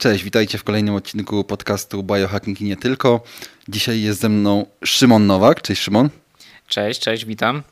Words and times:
Cześć, 0.00 0.24
witajcie 0.24 0.58
w 0.58 0.64
kolejnym 0.64 0.94
odcinku 0.94 1.44
podcastu 1.44 2.02
Biohacking 2.02 2.60
i 2.60 2.64
nie 2.64 2.76
tylko. 2.76 3.20
Dzisiaj 3.68 4.02
jest 4.02 4.20
ze 4.20 4.28
mną 4.28 4.66
Szymon 4.84 5.26
Nowak. 5.26 5.62
Cześć 5.62 5.82
Szymon. 5.82 6.10
Cześć, 6.68 7.00
cześć, 7.00 7.24
witam. 7.24 7.62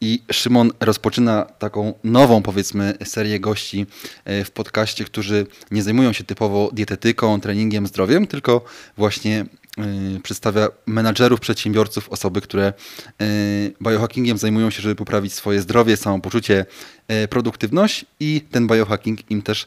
I 0.00 0.22
Szymon 0.32 0.70
rozpoczyna 0.80 1.44
taką 1.44 1.94
nową, 2.04 2.42
powiedzmy, 2.42 2.94
serię 3.04 3.40
gości 3.40 3.86
e, 4.24 4.44
w 4.44 4.50
podcaście, 4.50 5.04
którzy 5.04 5.46
nie 5.70 5.82
zajmują 5.82 6.12
się 6.12 6.24
typowo 6.24 6.70
dietetyką, 6.72 7.40
treningiem, 7.40 7.86
zdrowiem, 7.86 8.26
tylko 8.26 8.64
właśnie 8.96 9.46
przedstawia 10.22 10.68
menadżerów, 10.86 11.40
przedsiębiorców, 11.40 12.08
osoby, 12.08 12.40
które 12.40 12.72
y, 13.22 13.74
biohackingiem 13.82 14.38
zajmują 14.38 14.70
się, 14.70 14.82
żeby 14.82 14.94
poprawić 14.94 15.32
swoje 15.32 15.60
zdrowie, 15.60 15.96
samopoczucie, 15.96 16.66
y, 17.24 17.28
produktywność 17.28 18.04
i 18.20 18.40
ten 18.50 18.66
biohacking 18.66 19.30
im 19.30 19.42
też 19.42 19.66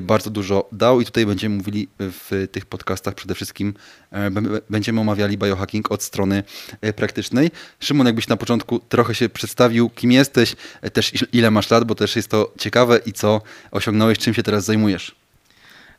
bardzo 0.00 0.30
dużo 0.30 0.68
dał 0.72 1.00
i 1.00 1.04
tutaj 1.04 1.26
będziemy 1.26 1.56
mówili 1.56 1.88
w 1.98 2.48
tych 2.52 2.66
podcastach 2.66 3.14
przede 3.14 3.34
wszystkim, 3.34 3.74
będziemy 4.70 5.00
omawiali 5.00 5.38
biohacking 5.38 5.92
od 5.92 6.02
strony 6.02 6.42
praktycznej. 6.96 7.50
Szymon, 7.80 8.06
jakbyś 8.06 8.28
na 8.28 8.36
początku 8.36 8.78
trochę 8.78 9.14
się 9.14 9.28
przedstawił, 9.28 9.90
kim 9.90 10.12
jesteś, 10.12 10.56
też 10.92 11.12
ile 11.32 11.50
masz 11.50 11.70
lat, 11.70 11.84
bo 11.84 11.94
też 11.94 12.16
jest 12.16 12.28
to 12.28 12.54
ciekawe 12.58 13.00
i 13.06 13.12
co 13.12 13.42
osiągnąłeś, 13.70 14.18
czym 14.18 14.34
się 14.34 14.42
teraz 14.42 14.64
zajmujesz. 14.64 15.17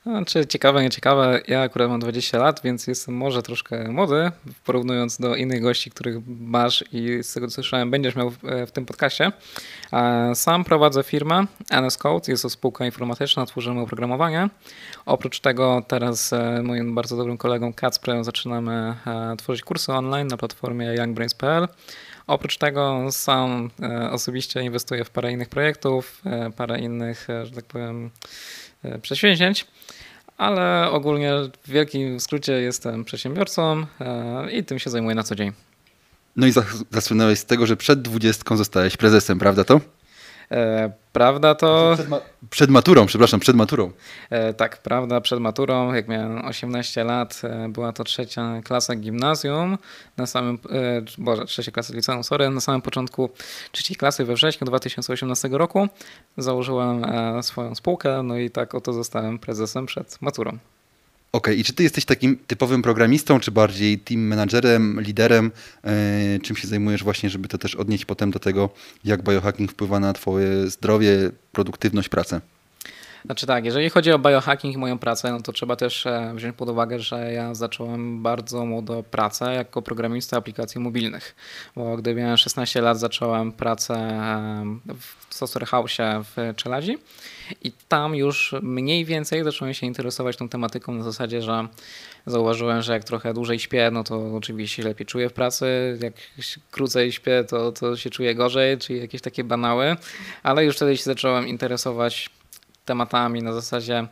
Znaczy, 0.03 0.48
ciekawe, 0.48 0.84
nieciekawe. 0.84 1.41
Ja 1.48 1.62
akurat 1.62 1.89
mam 1.89 1.99
20 1.99 2.38
lat, 2.38 2.62
więc 2.63 2.88
jestem 2.88 3.16
może 3.16 3.44
troszkę 3.44 3.91
młody, 3.91 4.31
porównując 4.66 5.17
do 5.17 5.35
innych 5.35 5.62
gości, 5.62 5.91
których 5.91 6.17
masz 6.27 6.84
i 6.91 7.23
z 7.23 7.34
tego 7.34 7.48
co 7.48 7.53
słyszałem, 7.53 7.91
będziesz 7.91 8.16
miał 8.16 8.30
w, 8.30 8.38
w 8.67 8.71
tym 8.71 8.85
podcaście. 8.85 9.31
Sam 10.34 10.63
prowadzę 10.63 11.04
firmę 11.04 11.45
NS 11.70 11.98
Code, 11.98 12.31
jest 12.31 12.43
to 12.43 12.49
spółka 12.49 12.85
informatyczna, 12.85 13.45
tworzymy 13.45 13.81
oprogramowanie. 13.81 14.49
Oprócz 15.05 15.40
tego 15.40 15.84
teraz 15.88 16.27
z 16.27 16.66
moim 16.66 16.95
bardzo 16.95 17.18
dobrym 17.18 17.38
kolegą 17.38 17.73
Kacprem 17.73 18.23
zaczynamy 18.23 18.95
e, 19.07 19.35
tworzyć 19.38 19.63
kursy 19.63 19.93
online 19.93 20.27
na 20.27 20.38
platformie 20.38 20.85
youngbrains.pl. 20.85 21.68
Oprócz 22.27 22.57
tego 22.57 23.07
sam 23.12 23.70
e, 23.82 24.12
osobiście 24.12 24.62
inwestuję 24.62 25.05
w 25.05 25.10
parę 25.10 25.32
innych 25.32 25.49
projektów, 25.49 26.21
e, 26.26 26.51
parę 26.51 26.79
innych, 26.79 27.27
że 27.43 27.51
tak 27.51 27.66
powiem, 27.66 28.10
przedsięwzięć 29.01 29.66
ale 30.40 30.91
ogólnie 30.91 31.34
w 31.63 31.70
wielkim 31.70 32.20
skrócie 32.20 32.54
jestem 32.54 33.05
przedsiębiorcą 33.05 33.85
e, 34.01 34.51
i 34.51 34.63
tym 34.63 34.79
się 34.79 34.90
zajmuję 34.90 35.15
na 35.15 35.23
co 35.23 35.35
dzień. 35.35 35.51
No 36.35 36.48
i 36.48 36.54
zasłynąłeś 36.91 37.40
z 37.40 37.45
tego, 37.45 37.65
że 37.65 37.77
przed 37.77 38.01
dwudziestką 38.01 38.57
zostałeś 38.57 38.98
prezesem, 38.98 39.40
prawda 39.40 39.63
to? 39.63 39.82
E, 40.51 40.91
prawda 41.13 41.55
to. 41.55 41.93
Przed, 41.95 42.09
ma 42.09 42.21
przed, 42.49 42.69
maturą, 42.69 43.05
przepraszam, 43.05 43.39
przed 43.39 43.55
maturą. 43.55 43.91
E, 44.29 44.53
tak, 44.53 44.77
prawda, 44.77 45.21
przed 45.21 45.39
maturą. 45.39 45.93
Jak 45.93 46.07
miałem 46.07 46.45
18 46.45 47.03
lat, 47.03 47.41
e, 47.43 47.69
była 47.69 47.93
to 47.93 48.03
trzecia 48.03 48.61
klasa 48.63 48.95
gimnazjum. 48.95 49.77
Na 50.17 50.25
samym, 50.25 50.59
e, 50.70 51.01
Boże, 51.17 51.45
trzecia 51.45 51.71
klasa 51.71 51.93
liceum, 51.93 52.23
sorry. 52.23 52.49
Na 52.49 52.61
samym 52.61 52.81
początku 52.81 53.29
trzeciej 53.71 53.97
klasy 53.97 54.25
we 54.25 54.33
wrześniu 54.33 54.67
2018 54.67 55.49
roku 55.51 55.87
założyłem 56.37 57.03
e, 57.03 57.43
swoją 57.43 57.75
spółkę, 57.75 58.23
no 58.23 58.37
i 58.37 58.49
tak 58.49 58.75
oto 58.75 58.93
zostałem 58.93 59.39
prezesem 59.39 59.85
przed 59.85 60.21
maturą. 60.21 60.57
Okej, 61.32 61.54
okay. 61.54 61.62
i 61.62 61.63
czy 61.63 61.74
ty 61.74 61.84
jesteś 61.84 62.05
takim 62.05 62.38
typowym 62.38 62.82
programistą, 62.82 63.40
czy 63.40 63.52
bardziej 63.52 63.99
team 63.99 64.22
managerem, 64.22 65.02
liderem? 65.02 65.52
Yy, 65.84 66.40
czym 66.40 66.56
się 66.56 66.68
zajmujesz 66.68 67.03
właśnie, 67.03 67.30
żeby 67.30 67.47
to 67.47 67.58
też 67.58 67.75
odnieść 67.75 68.06
potem 68.06 68.31
do 68.31 68.40
tego, 68.40 68.69
jak 69.03 69.24
biohacking 69.24 69.72
wpływa 69.72 70.00
na 70.00 70.13
twoje 70.13 70.69
zdrowie, 70.69 71.31
produktywność, 71.52 72.09
pracę? 72.09 72.41
Znaczy 73.25 73.47
tak, 73.47 73.66
jeżeli 73.66 73.89
chodzi 73.89 74.12
o 74.12 74.19
biohacking 74.19 74.75
i 74.75 74.78
moją 74.78 75.00
pracę, 75.00 75.31
no 75.31 75.41
to 75.41 75.51
trzeba 75.51 75.75
też 75.75 76.06
e, 76.06 76.34
wziąć 76.35 76.56
pod 76.56 76.69
uwagę, 76.69 77.00
że 77.00 77.34
ja 77.34 77.53
zacząłem 77.56 78.23
bardzo 78.23 78.66
młodo 78.66 79.03
pracę 79.03 79.53
jako 79.53 79.81
programista 79.81 80.38
aplikacji 80.38 80.81
mobilnych, 80.81 81.35
bo 81.75 81.97
gdy 81.97 82.16
miałem 82.16 82.38
16 82.38 82.81
lat 82.81 82.99
zacząłem 82.99 83.51
pracę 83.51 84.21
w 85.29 85.35
Software 85.35 85.66
House 85.66 85.97
w 85.99 86.53
Czeladzi 86.55 86.97
i 87.63 87.71
tam 87.88 88.16
już 88.16 88.55
mniej 88.61 89.05
więcej 89.05 89.44
zacząłem 89.44 89.73
się 89.73 89.88
interesować 89.88 90.38
tą 90.38 90.49
tematyką 90.49 90.94
na 90.94 91.03
zasadzie, 91.03 91.41
że 91.41 91.67
zauważyłem, 92.25 92.81
że 92.81 92.94
jak 92.94 93.03
trochę 93.03 93.33
dłużej 93.33 93.59
śpię, 93.59 93.89
no 93.91 94.03
to 94.03 94.35
oczywiście 94.35 94.83
lepiej 94.83 95.05
czuję 95.05 95.29
w 95.29 95.33
pracy, 95.33 95.97
jak 96.01 96.13
krócej 96.71 97.11
śpię, 97.11 97.44
to, 97.47 97.71
to 97.71 97.97
się 97.97 98.09
czuję 98.09 98.35
gorzej, 98.35 98.77
czyli 98.77 98.99
jakieś 98.99 99.21
takie 99.21 99.44
banały, 99.44 99.95
ale 100.44 100.65
już 100.65 100.75
wtedy 100.75 100.97
się 100.97 101.03
zacząłem 101.03 101.47
interesować 101.47 102.29
tematami 102.89 103.44
na 103.44 103.53
zasadzie 103.53 104.07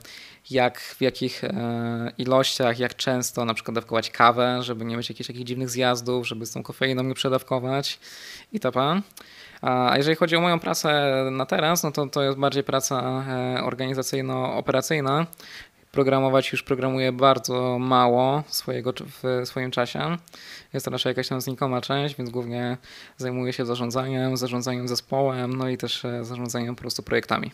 jak, 0.49 0.79
w 0.79 1.01
jakich 1.01 1.43
e, 1.43 2.11
ilościach, 2.17 2.79
jak 2.79 2.95
często 2.95 3.45
na 3.45 3.53
przykład 3.53 3.75
dawkować 3.75 4.09
kawę, 4.09 4.63
żeby 4.63 4.85
nie 4.85 4.97
mieć 4.97 5.09
jakichś 5.09 5.27
takich 5.27 5.43
dziwnych 5.43 5.69
zjazdów, 5.69 6.27
żeby 6.27 6.45
z 6.45 6.51
tą 6.51 6.63
kofeiną 6.63 7.03
nie 7.03 7.13
przedawkować 7.13 7.99
i 8.53 8.59
to 8.59 8.71
pan. 8.71 9.01
A 9.61 9.93
jeżeli 9.97 10.15
chodzi 10.15 10.35
o 10.35 10.41
moją 10.41 10.59
pracę 10.59 11.11
na 11.31 11.45
teraz, 11.45 11.83
no 11.83 11.91
to 11.91 12.07
to 12.07 12.23
jest 12.23 12.38
bardziej 12.38 12.63
praca 12.63 13.23
e, 13.27 13.63
organizacyjno-operacyjna. 13.63 15.25
Programować 15.91 16.51
już 16.51 16.63
programuję 16.63 17.11
bardzo 17.11 17.79
mało 17.79 18.44
swojego, 18.47 18.94
w 19.23 19.41
swoim 19.47 19.71
czasie. 19.71 20.17
Jest 20.73 20.85
to 20.85 20.91
raczej 20.91 21.09
jakaś 21.09 21.27
tam 21.27 21.41
znikoma 21.41 21.81
część, 21.81 22.15
więc 22.15 22.29
głównie 22.29 22.77
zajmuję 23.17 23.53
się 23.53 23.65
zarządzaniem, 23.65 24.38
zarządzaniem 24.38 24.88
zespołem, 24.88 25.53
no 25.53 25.69
i 25.69 25.77
też 25.77 26.05
e, 26.05 26.25
zarządzaniem 26.25 26.75
po 26.75 26.81
prostu 26.81 27.03
projektami. 27.03 27.51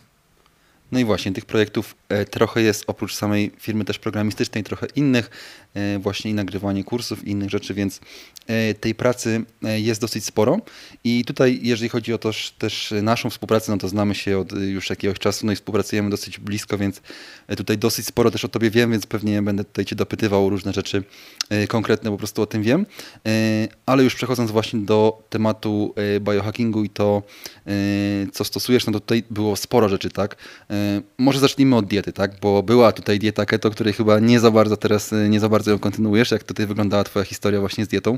No 0.94 1.00
i 1.00 1.06
właśnie 1.06 1.32
tych 1.32 1.46
projektów 1.46 1.96
e, 2.10 2.26
trochę 2.26 2.62
jest 2.62 2.84
oprócz 2.88 3.16
samej 3.16 3.52
firmy 3.60 3.86
też 3.86 4.00
programistycznej, 4.00 4.64
trochę 4.64 4.88
innych, 4.96 5.30
e, 5.74 6.00
właśnie 6.00 6.32
i 6.32 6.34
nagrywanie 6.34 6.84
kursów 6.84 7.28
i 7.28 7.32
innych 7.32 7.50
rzeczy, 7.50 7.74
więc 7.74 8.00
e, 8.48 8.74
tej 8.74 8.96
pracy 8.96 9.44
jest 9.62 10.02
dosyć 10.02 10.26
sporo. 10.26 10.60
I 11.04 11.26
tutaj, 11.26 11.60
jeżeli 11.62 11.90
chodzi 11.90 12.14
o 12.14 12.18
to, 12.18 12.32
też 12.58 12.94
naszą 13.02 13.30
współpracę, 13.30 13.72
no 13.72 13.78
to 13.78 13.88
znamy 13.90 14.16
się 14.16 14.38
od 14.38 14.52
już 14.52 14.90
jakiegoś 14.90 15.20
czasu, 15.20 15.46
no 15.46 15.52
i 15.52 15.56
współpracujemy 15.56 16.10
dosyć 16.10 16.40
blisko, 16.40 16.78
więc 16.78 17.02
tutaj 17.58 17.78
dosyć 17.78 18.06
sporo 18.06 18.32
też 18.32 18.46
o 18.46 18.48
tobie 18.48 18.70
wiem, 18.70 18.92
więc 18.92 19.06
pewnie 19.06 19.42
będę 19.42 19.64
tutaj 19.64 19.86
cię 19.86 19.96
dopytywał 19.96 20.46
o 20.46 20.50
różne 20.50 20.74
rzeczy 20.74 21.04
konkretne, 21.68 22.12
po 22.12 22.18
prostu 22.18 22.42
o 22.42 22.46
tym 22.46 22.64
wiem. 22.64 22.86
Ale 23.86 24.04
już 24.04 24.16
przechodząc 24.16 24.52
właśnie 24.52 24.80
do 24.80 25.24
tematu 25.30 25.96
biohackingu 26.20 26.84
i 26.84 26.90
to, 26.90 27.24
co 28.32 28.44
stosujesz, 28.44 28.86
no 28.86 28.94
to 28.94 29.00
tutaj 29.00 29.24
było 29.30 29.56
sporo 29.56 29.90
rzeczy, 29.90 30.10
tak? 30.10 30.36
Może 31.18 31.40
zacznijmy 31.40 31.76
od 31.76 31.86
diety, 31.86 32.14
tak? 32.14 32.32
Bo 32.42 32.64
była 32.64 32.92
tutaj 32.92 33.20
dieta 33.20 33.46
keto, 33.46 33.70
której 33.70 33.94
chyba 33.94 34.20
nie 34.20 34.40
za 34.40 34.52
bardzo 34.52 34.78
teraz, 34.78 35.12
nie 35.30 35.40
za 35.40 35.50
bardzo 35.50 35.72
ją 35.72 35.80
kontynuujesz. 35.80 36.32
Jak 36.32 36.44
tutaj 36.44 36.66
wyglądała 36.66 37.04
twoja 37.04 37.26
historia 37.26 37.60
właśnie 37.60 37.86
z 37.86 37.88
dietą? 37.88 38.18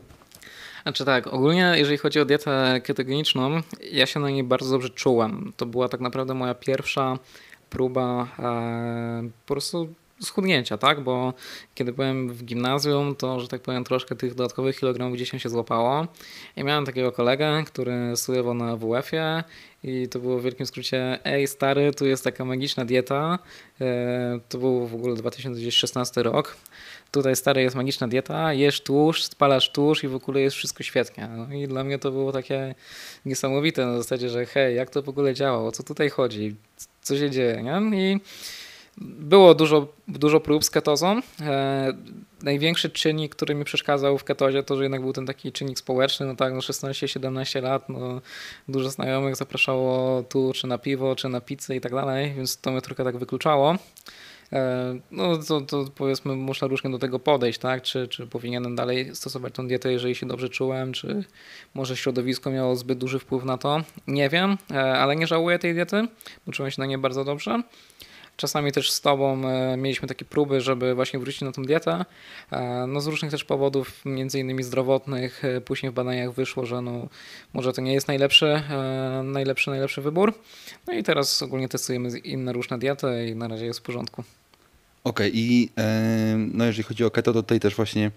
Znaczy 0.83 1.05
tak, 1.05 1.27
ogólnie 1.27 1.73
jeżeli 1.75 1.97
chodzi 1.97 2.19
o 2.19 2.25
dietę 2.25 2.81
ketogeniczną, 2.83 3.61
ja 3.91 4.05
się 4.05 4.19
na 4.19 4.29
niej 4.29 4.43
bardzo 4.43 4.71
dobrze 4.71 4.89
czułem. 4.89 5.53
To 5.57 5.65
była 5.65 5.89
tak 5.89 6.01
naprawdę 6.01 6.33
moja 6.33 6.53
pierwsza 6.53 7.19
próba 7.69 8.27
e, 8.39 9.29
po 9.45 9.53
prostu 9.53 9.93
schudnięcia, 10.21 10.77
tak? 10.77 11.03
Bo 11.03 11.33
kiedy 11.75 11.93
byłem 11.93 12.29
w 12.33 12.43
gimnazjum, 12.43 13.15
to, 13.15 13.39
że 13.39 13.47
tak 13.47 13.61
powiem, 13.61 13.83
troszkę 13.83 14.15
tych 14.15 14.35
dodatkowych 14.35 14.79
kilogramów 14.79 15.13
gdzieś 15.13 15.31
się 15.31 15.49
złapało. 15.49 16.07
I 16.55 16.63
miałem 16.63 16.85
takiego 16.85 17.11
kolegę, 17.11 17.63
który 17.65 18.17
studiował 18.17 18.53
na 18.53 18.77
WF-ie 18.77 19.43
i 19.85 20.07
to 20.07 20.19
było 20.19 20.40
w 20.40 20.44
wielkim 20.44 20.66
skrócie, 20.66 21.19
ej 21.25 21.47
stary, 21.47 21.94
tu 21.94 22.06
jest 22.06 22.23
taka 22.23 22.46
magiczna 22.46 22.85
dieta. 22.85 23.40
E, 23.81 24.40
to 24.50 24.57
był 24.57 24.88
w 24.88 24.96
ogóle 24.96 25.16
2016 25.16 26.23
rok. 26.23 26.57
Tutaj 27.12 27.35
stary 27.35 27.62
jest 27.62 27.75
magiczna 27.75 28.07
dieta, 28.07 28.53
jesz 28.53 28.81
tłuszcz, 28.81 29.23
spalasz 29.23 29.72
tłuszcz 29.72 30.03
i 30.03 30.07
w 30.07 30.16
ogóle 30.16 30.41
jest 30.41 30.56
wszystko 30.56 30.84
świetnie. 30.84 31.28
No 31.28 31.53
i 31.53 31.68
dla 31.68 31.84
mnie 31.84 32.00
to 32.00 32.12
było 32.12 32.31
takie 32.31 32.75
niesamowite 33.25 33.85
na 33.85 33.97
zasadzie, 33.97 34.29
że 34.29 34.46
hej, 34.46 34.75
jak 34.75 34.90
to 34.90 35.01
w 35.01 35.09
ogóle 35.09 35.34
działa, 35.34 35.68
o 35.68 35.72
co 35.72 35.84
tutaj 35.84 36.09
chodzi, 36.09 36.56
co 37.02 37.17
się 37.17 37.29
dzieje, 37.29 37.64
nie? 37.64 37.99
I 37.99 38.20
było 38.97 39.55
dużo, 39.55 39.87
dużo 40.07 40.39
prób 40.39 40.63
z 40.63 40.69
ketozą. 40.69 41.21
E, 41.41 41.93
największy 42.43 42.89
czynnik, 42.89 43.35
który 43.35 43.55
mi 43.55 43.65
przeszkadzał 43.65 44.17
w 44.17 44.23
ketozie, 44.23 44.63
to 44.63 44.77
że 44.77 44.83
jednak 44.83 45.01
był 45.01 45.13
ten 45.13 45.25
taki 45.25 45.51
czynnik 45.51 45.79
społeczny. 45.79 46.25
No 46.25 46.35
tak, 46.35 46.53
no 46.53 46.59
16-17 46.59 47.63
lat, 47.63 47.89
no 47.89 48.21
dużo 48.67 48.89
znajomych 48.89 49.35
zapraszało 49.35 50.23
tu, 50.23 50.51
czy 50.55 50.67
na 50.67 50.77
piwo, 50.77 51.15
czy 51.15 51.29
na 51.29 51.41
pizzę 51.41 51.75
i 51.75 51.81
tak 51.81 51.91
dalej, 51.91 52.33
więc 52.33 52.57
to 52.57 52.71
mnie 52.71 52.81
trochę 52.81 53.03
tak 53.03 53.17
wykluczało. 53.17 53.75
E, 54.53 54.95
no 55.11 55.37
to, 55.37 55.61
to 55.61 55.85
powiedzmy, 55.95 56.35
można 56.35 56.67
różnie 56.67 56.89
do 56.89 56.99
tego 56.99 57.19
podejść, 57.19 57.59
tak? 57.59 57.81
Czy, 57.81 58.07
czy 58.07 58.27
powinienem 58.27 58.75
dalej 58.75 59.15
stosować 59.15 59.53
tą 59.53 59.67
dietę, 59.67 59.91
jeżeli 59.91 60.15
się 60.15 60.27
dobrze 60.27 60.49
czułem, 60.49 60.93
czy 60.93 61.23
może 61.73 61.97
środowisko 61.97 62.51
miało 62.51 62.75
zbyt 62.75 62.97
duży 62.97 63.19
wpływ 63.19 63.43
na 63.43 63.57
to? 63.57 63.81
Nie 64.07 64.29
wiem, 64.29 64.57
e, 64.71 64.81
ale 64.81 65.15
nie 65.15 65.27
żałuję 65.27 65.59
tej 65.59 65.73
diety, 65.73 66.07
bo 66.45 66.51
czułem 66.51 66.71
się 66.71 66.81
na 66.81 66.85
nie 66.85 66.97
bardzo 66.97 67.23
dobrze. 67.23 67.63
Czasami 68.37 68.72
też 68.72 68.91
z 68.91 69.02
Tobą 69.02 69.47
e, 69.47 69.78
mieliśmy 69.78 70.08
takie 70.08 70.26
próby, 70.26 70.61
żeby 70.61 70.96
właśnie 70.96 71.20
wrócić 71.20 71.41
na 71.41 71.52
tą 71.52 71.64
dietę. 71.64 72.05
E, 72.52 72.85
no 72.87 73.02
z 73.02 73.08
różnych 73.08 73.32
też 73.32 73.43
powodów, 73.43 74.05
między 74.05 74.40
innymi 74.40 74.64
zdrowotnych, 74.64 75.46
e, 75.46 75.61
później 75.61 75.91
w 75.91 75.96
badaniach 75.96 76.32
wyszło, 76.32 76.66
że 76.66 76.82
no, 76.82 77.08
może 77.53 77.73
to 77.73 77.82
nie 77.82 77.93
jest 77.93 78.08
najlepszy, 78.08 78.61
najlepszy, 79.23 79.70
najlepszy 79.70 80.02
wybór. 80.02 80.34
No 80.87 80.93
i 80.93 81.03
teraz 81.03 81.41
ogólnie 81.41 81.70
testujemy 81.70 82.20
inne 82.20 82.53
różne 82.53 82.79
diety 82.79 83.28
i 83.28 83.35
na 83.35 83.47
razie 83.47 83.66
jest 83.66 83.79
w 83.79 83.84
porządku. 83.84 84.23
Okej, 85.05 85.28
okay, 85.28 85.40
i 85.41 85.69
no 86.53 86.66
jeżeli 86.66 86.84
chodzi 86.84 87.03
o 87.03 87.11
keto, 87.11 87.34
to 87.34 87.43
tutaj 87.43 87.59
też 87.59 87.75
właśnie 87.75 88.11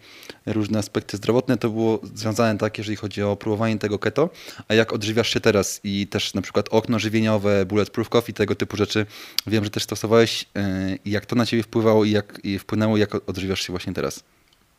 różne 0.46 0.78
aspekty 0.78 1.16
zdrowotne 1.16 1.56
to 1.56 1.70
było 1.70 2.00
związane 2.14 2.58
tak, 2.58 2.78
jeżeli 2.78 2.96
chodzi 2.96 3.22
o 3.22 3.36
próbowanie 3.36 3.78
tego 3.78 3.98
keto, 3.98 4.30
a 4.68 4.74
jak 4.74 4.92
odżywiasz 4.92 5.28
się 5.28 5.40
teraz 5.40 5.80
i 5.84 6.06
też 6.06 6.34
na 6.34 6.42
przykład 6.42 6.68
okno 6.70 6.98
żywieniowe, 6.98 7.66
bulletproof 7.66 8.08
coffee, 8.08 8.34
tego 8.34 8.54
typu 8.54 8.76
rzeczy, 8.76 9.06
wiem, 9.46 9.64
że 9.64 9.70
też 9.70 9.82
stosowałeś 9.82 10.44
e, 10.56 10.96
i 11.04 11.10
jak 11.10 11.26
to 11.26 11.36
na 11.36 11.46
ciebie 11.46 11.62
wpływało 11.62 12.04
i 12.04 12.10
jak 12.10 12.40
i 12.44 12.58
wpłynęło, 12.58 12.96
jak 12.96 13.28
odżywiasz 13.28 13.60
się 13.60 13.72
właśnie 13.72 13.92
teraz? 13.92 14.24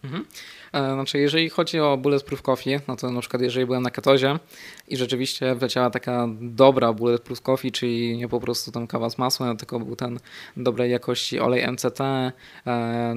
Mhm. 0.03 0.25
E, 0.73 0.93
znaczy, 0.93 1.19
jeżeli 1.19 1.49
chodzi 1.49 1.79
o 1.79 1.97
Bulletproof 1.97 2.41
Coffee, 2.41 2.79
no 2.87 2.95
to 2.95 3.11
na 3.11 3.19
przykład 3.19 3.41
jeżeli 3.41 3.65
byłem 3.65 3.83
na 3.83 3.91
ketozie 3.91 4.39
i 4.87 4.97
rzeczywiście 4.97 5.55
wleciała 5.55 5.89
taka 5.89 6.27
dobra 6.41 6.93
Bulletproof 6.93 7.41
Coffee, 7.41 7.71
czyli 7.71 8.17
nie 8.17 8.27
po 8.27 8.39
prostu 8.39 8.71
tam 8.71 8.87
kawa 8.87 9.09
z 9.09 9.17
masłem, 9.17 9.57
tylko 9.57 9.79
był 9.79 9.95
ten 9.95 10.19
dobrej 10.57 10.91
jakości 10.91 11.39
olej 11.39 11.71
MCT, 11.71 12.01
e, 12.01 12.31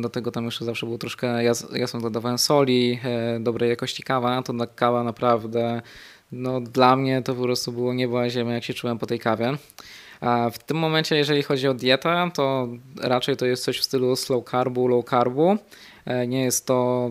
do 0.00 0.08
tego 0.08 0.30
tam 0.30 0.44
jeszcze 0.44 0.64
zawsze 0.64 0.86
było 0.86 0.98
troszkę, 0.98 1.44
ja, 1.44 1.52
ja 1.72 1.86
sobie 1.86 2.02
dodawałem 2.02 2.38
soli, 2.38 3.00
e, 3.04 3.40
dobrej 3.40 3.70
jakości 3.70 4.02
kawa, 4.02 4.42
to 4.42 4.52
kawa 4.74 5.04
naprawdę, 5.04 5.82
no 6.32 6.60
dla 6.60 6.96
mnie 6.96 7.22
to 7.22 7.34
po 7.34 7.42
prostu 7.42 7.72
było 7.72 7.94
niebo 7.94 8.30
ziemia, 8.30 8.54
jak 8.54 8.64
się 8.64 8.74
czułem 8.74 8.98
po 8.98 9.06
tej 9.06 9.18
kawie. 9.18 9.56
W 10.52 10.58
tym 10.66 10.76
momencie, 10.76 11.16
jeżeli 11.16 11.42
chodzi 11.42 11.68
o 11.68 11.74
dietę, 11.74 12.30
to 12.34 12.68
raczej 13.00 13.36
to 13.36 13.46
jest 13.46 13.64
coś 13.64 13.78
w 13.78 13.82
stylu 13.82 14.16
slow 14.16 14.44
carbu, 14.50 14.88
low 14.88 15.04
carbu. 15.04 15.58
E, 16.04 16.26
nie 16.26 16.44
jest 16.44 16.66
to 16.66 17.10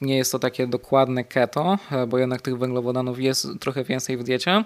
nie 0.00 0.16
jest 0.16 0.32
to 0.32 0.38
takie 0.38 0.66
dokładne 0.66 1.24
keto, 1.24 1.78
e, 1.92 2.06
bo 2.06 2.18
jednak 2.18 2.42
tych 2.42 2.58
węglowodanów 2.58 3.20
jest 3.20 3.46
trochę 3.60 3.84
więcej 3.84 4.16
w 4.16 4.22
diecie, 4.22 4.64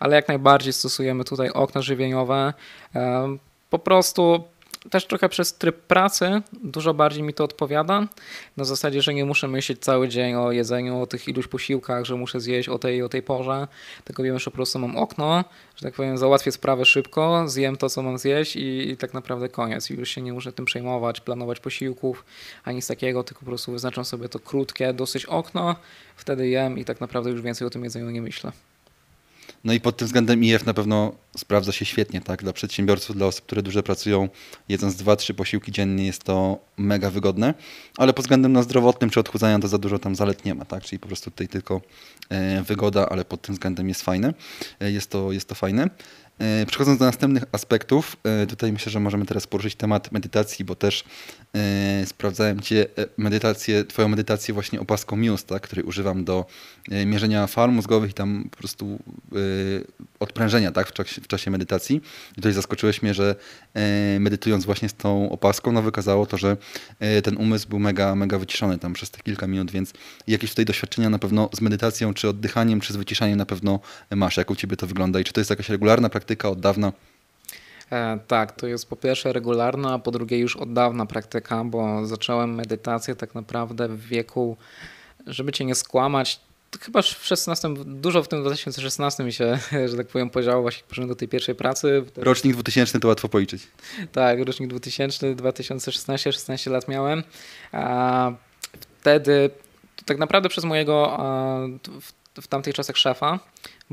ale 0.00 0.16
jak 0.16 0.28
najbardziej 0.28 0.72
stosujemy 0.72 1.24
tutaj 1.24 1.50
okna 1.50 1.82
żywieniowe. 1.82 2.54
E, 2.94 3.36
po 3.70 3.78
prostu 3.78 4.44
też 4.90 5.06
trochę 5.06 5.28
przez 5.28 5.54
tryb 5.54 5.76
pracy 5.76 6.42
dużo 6.62 6.94
bardziej 6.94 7.22
mi 7.22 7.34
to 7.34 7.44
odpowiada. 7.44 8.08
Na 8.56 8.64
zasadzie, 8.64 9.02
że 9.02 9.14
nie 9.14 9.24
muszę 9.24 9.48
myśleć 9.48 9.78
cały 9.78 10.08
dzień 10.08 10.34
o 10.34 10.52
jedzeniu, 10.52 11.00
o 11.00 11.06
tych 11.06 11.28
iluś 11.28 11.46
posiłkach, 11.46 12.04
że 12.04 12.16
muszę 12.16 12.40
zjeść 12.40 12.68
o 12.68 12.78
tej 12.78 13.02
o 13.02 13.08
tej 13.08 13.22
porze, 13.22 13.68
tylko 14.04 14.22
wiem, 14.22 14.38
że 14.38 14.44
po 14.44 14.50
prostu 14.50 14.78
mam 14.78 14.96
okno, 14.96 15.44
że 15.76 15.82
tak 15.86 15.94
powiem, 15.94 16.18
załatwię 16.18 16.52
sprawę 16.52 16.84
szybko, 16.84 17.48
zjem 17.48 17.76
to, 17.76 17.88
co 17.88 18.02
mam 18.02 18.18
zjeść 18.18 18.56
i, 18.56 18.90
i 18.90 18.96
tak 18.96 19.14
naprawdę 19.14 19.48
koniec. 19.48 19.90
I 19.90 19.94
już 19.94 20.08
się 20.08 20.22
nie 20.22 20.32
muszę 20.32 20.52
tym 20.52 20.64
przejmować, 20.64 21.20
planować 21.20 21.60
posiłków, 21.60 22.24
ani 22.64 22.76
nic 22.76 22.86
takiego, 22.86 23.24
tylko 23.24 23.40
po 23.40 23.46
prostu 23.46 23.72
wyznaczam 23.72 24.04
sobie 24.04 24.28
to 24.28 24.38
krótkie 24.38 24.92
dosyć 24.92 25.26
okno, 25.26 25.76
wtedy 26.16 26.48
jem 26.48 26.78
i 26.78 26.84
tak 26.84 27.00
naprawdę 27.00 27.30
już 27.30 27.42
więcej 27.42 27.66
o 27.66 27.70
tym 27.70 27.84
jedzeniu 27.84 28.10
nie 28.10 28.22
myślę. 28.22 28.52
No 29.64 29.72
i 29.72 29.80
pod 29.80 29.96
tym 29.96 30.06
względem 30.06 30.44
IF 30.44 30.66
na 30.66 30.74
pewno 30.74 31.12
sprawdza 31.36 31.72
się 31.72 31.84
świetnie, 31.84 32.20
tak? 32.20 32.42
Dla 32.42 32.52
przedsiębiorców, 32.52 33.16
dla 33.16 33.26
osób, 33.26 33.46
które 33.46 33.62
dużo 33.62 33.82
pracują, 33.82 34.28
jedząc 34.68 34.96
dwa, 34.96 35.16
trzy 35.16 35.34
posiłki 35.34 35.72
dziennie 35.72 36.06
jest 36.06 36.24
to 36.24 36.58
mega 36.76 37.10
wygodne, 37.10 37.54
ale 37.96 38.12
pod 38.12 38.24
względem 38.24 38.52
na 38.52 38.62
zdrowotnym 38.62 39.10
czy 39.10 39.20
odchudzania 39.20 39.58
to 39.58 39.68
za 39.68 39.78
dużo 39.78 39.98
tam 39.98 40.14
zalet 40.14 40.44
nie 40.44 40.54
ma, 40.54 40.64
tak? 40.64 40.82
Czyli 40.82 40.98
po 40.98 41.06
prostu 41.06 41.30
tutaj 41.30 41.48
tylko 41.48 41.80
e, 42.28 42.62
wygoda, 42.62 43.08
ale 43.08 43.24
pod 43.24 43.42
tym 43.42 43.54
względem 43.54 43.88
jest 43.88 44.02
fajne. 44.02 44.34
E, 44.80 44.90
jest 44.90 45.10
to, 45.10 45.32
jest 45.32 45.48
to 45.48 45.54
fajne. 45.54 45.90
E, 46.42 46.66
przechodząc 46.66 46.98
do 46.98 47.04
następnych 47.04 47.44
aspektów, 47.52 48.16
e, 48.24 48.46
tutaj 48.46 48.72
myślę, 48.72 48.92
że 48.92 49.00
możemy 49.00 49.26
teraz 49.26 49.46
poruszyć 49.46 49.74
temat 49.74 50.12
medytacji, 50.12 50.64
bo 50.64 50.74
też 50.74 51.04
e, 51.54 52.06
sprawdzałem 52.06 52.60
Cię 52.60 52.86
medytację, 53.16 53.84
Twoją 53.84 54.08
medytację 54.08 54.54
właśnie 54.54 54.80
opaską 54.80 55.16
Muse, 55.16 55.46
tak, 55.46 55.62
której 55.62 55.84
używam 55.84 56.24
do 56.24 56.46
mierzenia 57.06 57.46
fal 57.46 57.72
mózgowych 57.72 58.10
i 58.10 58.14
tam 58.14 58.48
po 58.50 58.56
prostu 58.56 58.98
odprężenia 60.20 60.72
tak, 60.72 60.88
w, 60.88 60.92
czasie, 60.92 61.20
w 61.20 61.26
czasie 61.26 61.50
medytacji. 61.50 62.00
I 62.32 62.34
tutaj 62.34 62.52
zaskoczyłeś 62.52 63.02
mnie, 63.02 63.14
że 63.14 63.34
medytując 64.20 64.64
właśnie 64.64 64.88
z 64.88 64.94
tą 64.94 65.30
opaską, 65.30 65.72
no 65.72 65.82
wykazało 65.82 66.26
to, 66.26 66.36
że 66.38 66.56
ten 67.22 67.36
umysł 67.36 67.68
był 67.68 67.78
mega, 67.78 68.14
mega 68.14 68.38
wyciszony 68.38 68.78
tam 68.78 68.92
przez 68.92 69.10
te 69.10 69.20
kilka 69.20 69.46
minut, 69.46 69.70
więc 69.70 69.92
jakieś 70.26 70.50
tutaj 70.50 70.64
doświadczenia 70.64 71.10
na 71.10 71.18
pewno 71.18 71.48
z 71.52 71.60
medytacją, 71.60 72.14
czy 72.14 72.28
oddychaniem, 72.28 72.80
czy 72.80 72.92
z 72.92 72.96
wyciszaniem 72.96 73.38
na 73.38 73.46
pewno 73.46 73.80
masz. 74.10 74.36
Jak 74.36 74.50
u 74.50 74.56
Ciebie 74.56 74.76
to 74.76 74.86
wygląda 74.86 75.20
i 75.20 75.24
czy 75.24 75.32
to 75.32 75.40
jest 75.40 75.50
jakaś 75.50 75.68
regularna 75.68 76.08
praktyka, 76.08 76.31
praktyka 76.32 76.48
od 76.48 76.60
dawna? 76.60 76.92
E, 77.92 78.18
tak, 78.28 78.52
to 78.52 78.66
jest 78.66 78.88
po 78.88 78.96
pierwsze 78.96 79.32
regularna, 79.32 79.94
a 79.94 79.98
po 79.98 80.10
drugie 80.10 80.38
już 80.38 80.56
od 80.56 80.72
dawna 80.72 81.06
praktyka, 81.06 81.64
bo 81.64 82.06
zacząłem 82.06 82.54
medytację 82.54 83.16
tak 83.16 83.34
naprawdę 83.34 83.88
w 83.88 84.00
wieku, 84.00 84.56
żeby 85.26 85.52
cię 85.52 85.64
nie 85.64 85.74
skłamać, 85.74 86.40
chyba 86.80 87.02
w 87.02 87.06
16, 87.06 87.68
dużo 87.86 88.22
w 88.22 88.28
tym 88.28 88.40
2016 88.40 89.24
mi 89.24 89.32
się, 89.32 89.58
że 89.90 89.96
tak 89.96 90.06
powiem, 90.06 90.30
podziało 90.30 90.62
właśnie 90.62 90.82
poszedłem 90.88 91.08
do 91.08 91.16
tej 91.16 91.28
pierwszej 91.28 91.54
pracy. 91.54 92.04
Rocznik 92.16 92.54
2000 92.54 93.00
to 93.00 93.08
łatwo 93.08 93.28
policzyć. 93.28 93.62
Tak, 94.12 94.38
rocznik 94.46 94.70
2000, 94.70 95.34
2016, 95.34 96.32
16 96.32 96.70
lat 96.70 96.88
miałem. 96.88 97.22
A 97.72 98.32
wtedy 99.00 99.50
tak 100.04 100.18
naprawdę 100.18 100.48
przez 100.48 100.64
mojego 100.64 101.18
w, 102.00 102.12
w 102.42 102.46
tamtych 102.46 102.74
czasach 102.74 102.96
szefa 102.96 103.38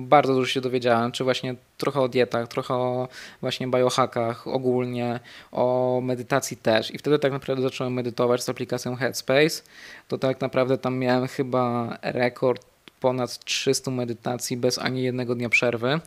bardzo 0.07 0.33
dużo 0.33 0.47
się 0.47 0.61
dowiedziałem, 0.61 1.11
czy 1.11 1.23
właśnie 1.23 1.55
trochę 1.77 2.01
o 2.01 2.07
dietach, 2.07 2.47
trochę 2.47 2.73
o 2.73 3.07
właśnie 3.41 3.67
biohackach 3.67 4.47
ogólnie, 4.47 5.19
o 5.51 5.99
medytacji 6.03 6.57
też. 6.57 6.93
I 6.93 6.97
wtedy 6.97 7.19
tak 7.19 7.31
naprawdę 7.31 7.63
zacząłem 7.63 7.93
medytować 7.93 8.43
z 8.43 8.49
aplikacją 8.49 8.95
Headspace. 8.95 9.61
To 10.07 10.17
tak 10.17 10.41
naprawdę 10.41 10.77
tam 10.77 10.97
miałem 10.97 11.27
chyba 11.27 11.97
rekord 12.01 12.65
ponad 12.99 13.45
300 13.45 13.91
medytacji 13.91 14.57
bez 14.57 14.79
ani 14.79 15.03
jednego 15.03 15.35
dnia 15.35 15.49
przerwy. 15.49 15.99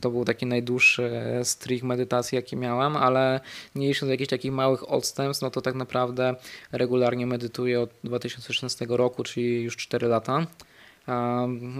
To 0.00 0.10
był 0.10 0.24
taki 0.24 0.46
najdłuższy 0.46 1.10
streak 1.42 1.82
medytacji, 1.82 2.36
jaki 2.36 2.56
miałem, 2.56 2.96
ale 2.96 3.40
nie 3.74 3.88
licząc 3.88 4.10
jakichś 4.10 4.30
takich 4.30 4.52
małych 4.52 4.92
odstępstw, 4.92 5.42
no 5.42 5.50
to 5.50 5.60
tak 5.60 5.74
naprawdę 5.74 6.34
regularnie 6.72 7.26
medytuję 7.26 7.80
od 7.80 7.90
2016 8.04 8.86
roku, 8.88 9.24
czyli 9.24 9.62
już 9.62 9.76
4 9.76 10.06
lata. 10.06 10.46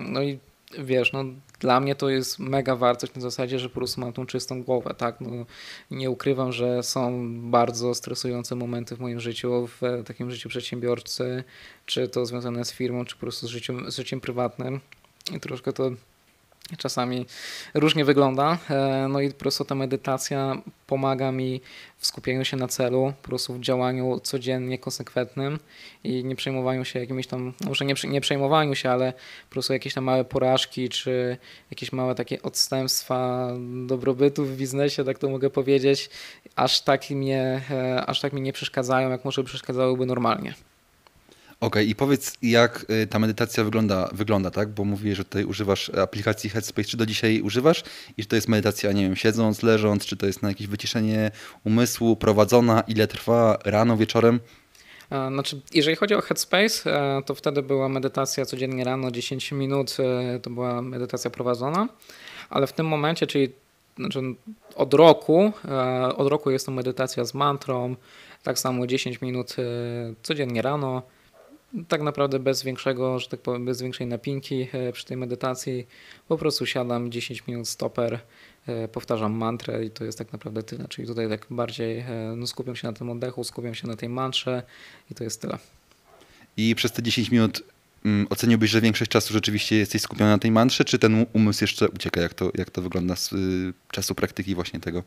No 0.08 0.22
i 0.22 0.38
wiesz, 0.78 1.12
no 1.12 1.24
dla 1.60 1.80
mnie 1.80 1.94
to 1.94 2.08
jest 2.08 2.38
mega 2.38 2.76
wartość 2.76 3.14
na 3.14 3.20
zasadzie, 3.20 3.58
że 3.58 3.68
po 3.68 3.74
prostu 3.74 4.00
mam 4.00 4.12
tą 4.12 4.26
czystą 4.26 4.62
głowę, 4.62 4.94
tak, 4.98 5.20
no, 5.20 5.30
nie 5.90 6.10
ukrywam, 6.10 6.52
że 6.52 6.82
są 6.82 7.28
bardzo 7.50 7.94
stresujące 7.94 8.54
momenty 8.54 8.96
w 8.96 9.00
moim 9.00 9.20
życiu, 9.20 9.68
w 9.80 10.02
takim 10.06 10.30
życiu 10.30 10.48
przedsiębiorcy, 10.48 11.44
czy 11.86 12.08
to 12.08 12.26
związane 12.26 12.64
z 12.64 12.72
firmą, 12.72 13.04
czy 13.04 13.14
po 13.14 13.20
prostu 13.20 13.46
z 13.46 13.50
życiem, 13.50 13.90
z 13.90 13.96
życiem 13.96 14.20
prywatnym. 14.20 14.80
I 15.36 15.40
troszkę 15.40 15.72
to 15.72 15.90
czasami 16.78 17.26
różnie 17.74 18.04
wygląda. 18.04 18.58
E, 18.70 19.06
no 19.08 19.20
i 19.20 19.30
po 19.30 19.38
prostu 19.38 19.64
ta 19.64 19.74
medytacja 19.74 20.62
pomaga 20.86 21.32
mi 21.32 21.60
w 21.98 22.06
skupieniu 22.06 22.44
się 22.44 22.56
na 22.56 22.68
celu, 22.68 23.12
po 23.22 23.28
prostu 23.28 23.54
w 23.54 23.60
działaniu 23.60 24.20
codziennie 24.20 24.78
konsekwentnym 24.78 25.58
i 26.04 26.24
nie 26.24 26.36
przejmowaniu 26.36 26.84
się 26.84 27.00
jakimiś 27.00 27.26
tam, 27.26 27.52
może 27.64 27.84
nie, 27.84 27.94
nie 28.08 28.20
przejmowaniu 28.20 28.74
się, 28.74 28.90
ale 28.90 29.12
po 29.48 29.52
prostu 29.52 29.72
jakieś 29.72 29.94
tam 29.94 30.04
małe 30.04 30.24
porażki, 30.24 30.88
czy 30.88 31.36
jakieś 31.70 31.92
małe 31.92 32.14
takie 32.14 32.42
odstępstwa 32.42 33.48
dobrobytu 33.86 34.44
w 34.44 34.56
biznesie, 34.56 35.04
tak 35.04 35.18
to 35.18 35.28
mogę 35.28 35.50
powiedzieć, 35.50 36.10
aż 36.56 36.80
tak 36.80 37.10
mnie, 37.10 37.62
e, 37.70 38.06
aż 38.06 38.20
tak 38.20 38.32
mi 38.32 38.40
nie 38.40 38.52
przeszkadzają, 38.52 39.10
jak 39.10 39.24
może 39.24 39.44
przeszkadzałyby 39.44 40.06
normalnie. 40.06 40.54
Okej, 41.64 41.82
okay, 41.82 41.84
i 41.84 41.94
powiedz, 41.94 42.36
jak 42.42 42.86
y, 42.90 43.06
ta 43.06 43.18
medytacja 43.18 43.64
wygląda, 43.64 44.08
wygląda, 44.12 44.50
tak? 44.50 44.68
Bo 44.68 44.84
mówisz, 44.84 45.16
że 45.16 45.24
tutaj 45.24 45.44
używasz 45.44 45.88
aplikacji 45.88 46.50
Headspace. 46.50 46.88
Czy 46.88 46.96
do 46.96 47.06
dzisiaj 47.06 47.40
używasz? 47.40 47.82
I 48.16 48.22
czy 48.22 48.28
to 48.28 48.36
jest 48.36 48.48
medytacja, 48.48 48.92
nie 48.92 49.02
wiem, 49.02 49.16
siedząc, 49.16 49.62
leżąc, 49.62 50.06
czy 50.06 50.16
to 50.16 50.26
jest 50.26 50.42
na 50.42 50.48
jakieś 50.48 50.66
wyciszenie 50.66 51.30
umysłu, 51.64 52.16
prowadzona, 52.16 52.80
ile 52.80 53.06
trwa, 53.06 53.58
rano, 53.64 53.96
wieczorem? 53.96 54.40
Znaczy, 55.08 55.60
jeżeli 55.74 55.96
chodzi 55.96 56.14
o 56.14 56.20
Headspace, 56.20 56.96
e, 56.96 57.22
to 57.22 57.34
wtedy 57.34 57.62
była 57.62 57.88
medytacja 57.88 58.44
codziennie 58.44 58.84
rano, 58.84 59.10
10 59.10 59.52
minut, 59.52 59.96
e, 59.98 60.40
to 60.40 60.50
była 60.50 60.82
medytacja 60.82 61.30
prowadzona, 61.30 61.88
ale 62.50 62.66
w 62.66 62.72
tym 62.72 62.86
momencie, 62.86 63.26
czyli 63.26 63.52
znaczy 63.96 64.20
od 64.76 64.94
roku, 64.94 65.52
e, 65.64 66.16
od 66.16 66.28
roku 66.28 66.50
jest 66.50 66.66
to 66.66 66.72
medytacja 66.72 67.24
z 67.24 67.34
mantrą, 67.34 67.96
tak 68.42 68.58
samo 68.58 68.86
10 68.86 69.20
minut 69.20 69.56
codziennie 70.22 70.62
rano, 70.62 71.02
tak 71.88 72.02
naprawdę 72.02 72.38
bez 72.38 72.62
większego, 72.62 73.18
że 73.18 73.28
tak 73.28 73.40
powiem, 73.40 73.64
bez 73.64 73.82
większej 73.82 74.06
napinki 74.06 74.68
e, 74.72 74.92
przy 74.92 75.04
tej 75.04 75.16
medytacji. 75.16 75.86
Po 76.28 76.38
prostu 76.38 76.66
siadam 76.66 77.10
10 77.10 77.46
minut 77.46 77.68
stoper, 77.68 78.18
e, 78.66 78.88
powtarzam 78.88 79.32
mantrę 79.32 79.84
i 79.84 79.90
to 79.90 80.04
jest 80.04 80.18
tak 80.18 80.32
naprawdę 80.32 80.62
tyle. 80.62 80.88
Czyli 80.88 81.08
tutaj 81.08 81.28
tak 81.28 81.46
bardziej 81.50 81.98
e, 81.98 82.34
no, 82.36 82.46
skupiam 82.46 82.76
się 82.76 82.86
na 82.86 82.92
tym 82.92 83.10
oddechu, 83.10 83.44
skupiam 83.44 83.74
się 83.74 83.88
na 83.88 83.96
tej 83.96 84.08
mantrze 84.08 84.62
i 85.10 85.14
to 85.14 85.24
jest 85.24 85.40
tyle. 85.40 85.58
I 86.56 86.74
przez 86.74 86.92
te 86.92 87.02
10 87.02 87.30
minut 87.30 87.62
mm, 88.04 88.26
oceniłbyś, 88.30 88.70
że 88.70 88.80
większość 88.80 89.10
czasu 89.10 89.32
rzeczywiście 89.32 89.76
jesteś 89.76 90.02
skupiony 90.02 90.30
na 90.30 90.38
tej 90.38 90.50
mantrze, 90.50 90.84
czy 90.84 90.98
ten 90.98 91.26
umysł 91.32 91.64
jeszcze 91.64 91.88
ucieka? 91.88 92.20
Jak 92.20 92.34
to, 92.34 92.50
jak 92.54 92.70
to 92.70 92.82
wygląda 92.82 93.16
z 93.16 93.32
y, 93.32 93.72
czasu 93.90 94.14
praktyki 94.14 94.54
właśnie 94.54 94.80
tego? 94.80 95.02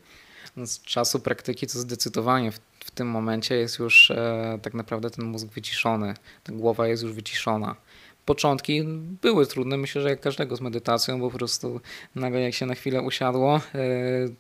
No, 0.58 0.68
z 0.68 0.82
czasu 0.82 1.20
praktyki 1.20 1.68
to 1.68 1.80
zdecydowanie 1.80 2.52
w, 2.52 2.60
w 2.86 2.92
tym 2.92 3.08
momencie 3.08 3.56
jest 3.56 3.80
już 3.80 4.12
e, 4.12 4.60
tak 4.62 4.74
naprawdę 4.74 5.10
ten 5.10 5.26
mózg 5.26 5.48
wyciszony, 5.48 6.14
ta 6.44 6.54
głowa 6.54 6.88
jest 6.88 7.04
już 7.04 7.14
wyciszona. 7.14 7.76
Początki 8.28 8.84
były 9.22 9.46
trudne, 9.46 9.78
myślę, 9.78 10.02
że 10.02 10.10
jak 10.10 10.22
każdego 10.22 10.56
z 10.56 10.62
medytacją, 10.62 11.20
bo 11.20 11.32
po 11.32 11.38
prostu 11.38 11.82
nagle 12.16 12.42
jak 12.42 12.54
się 12.54 12.66
na 12.66 12.76
chwilę 12.76 13.02
usiadło, 13.02 13.62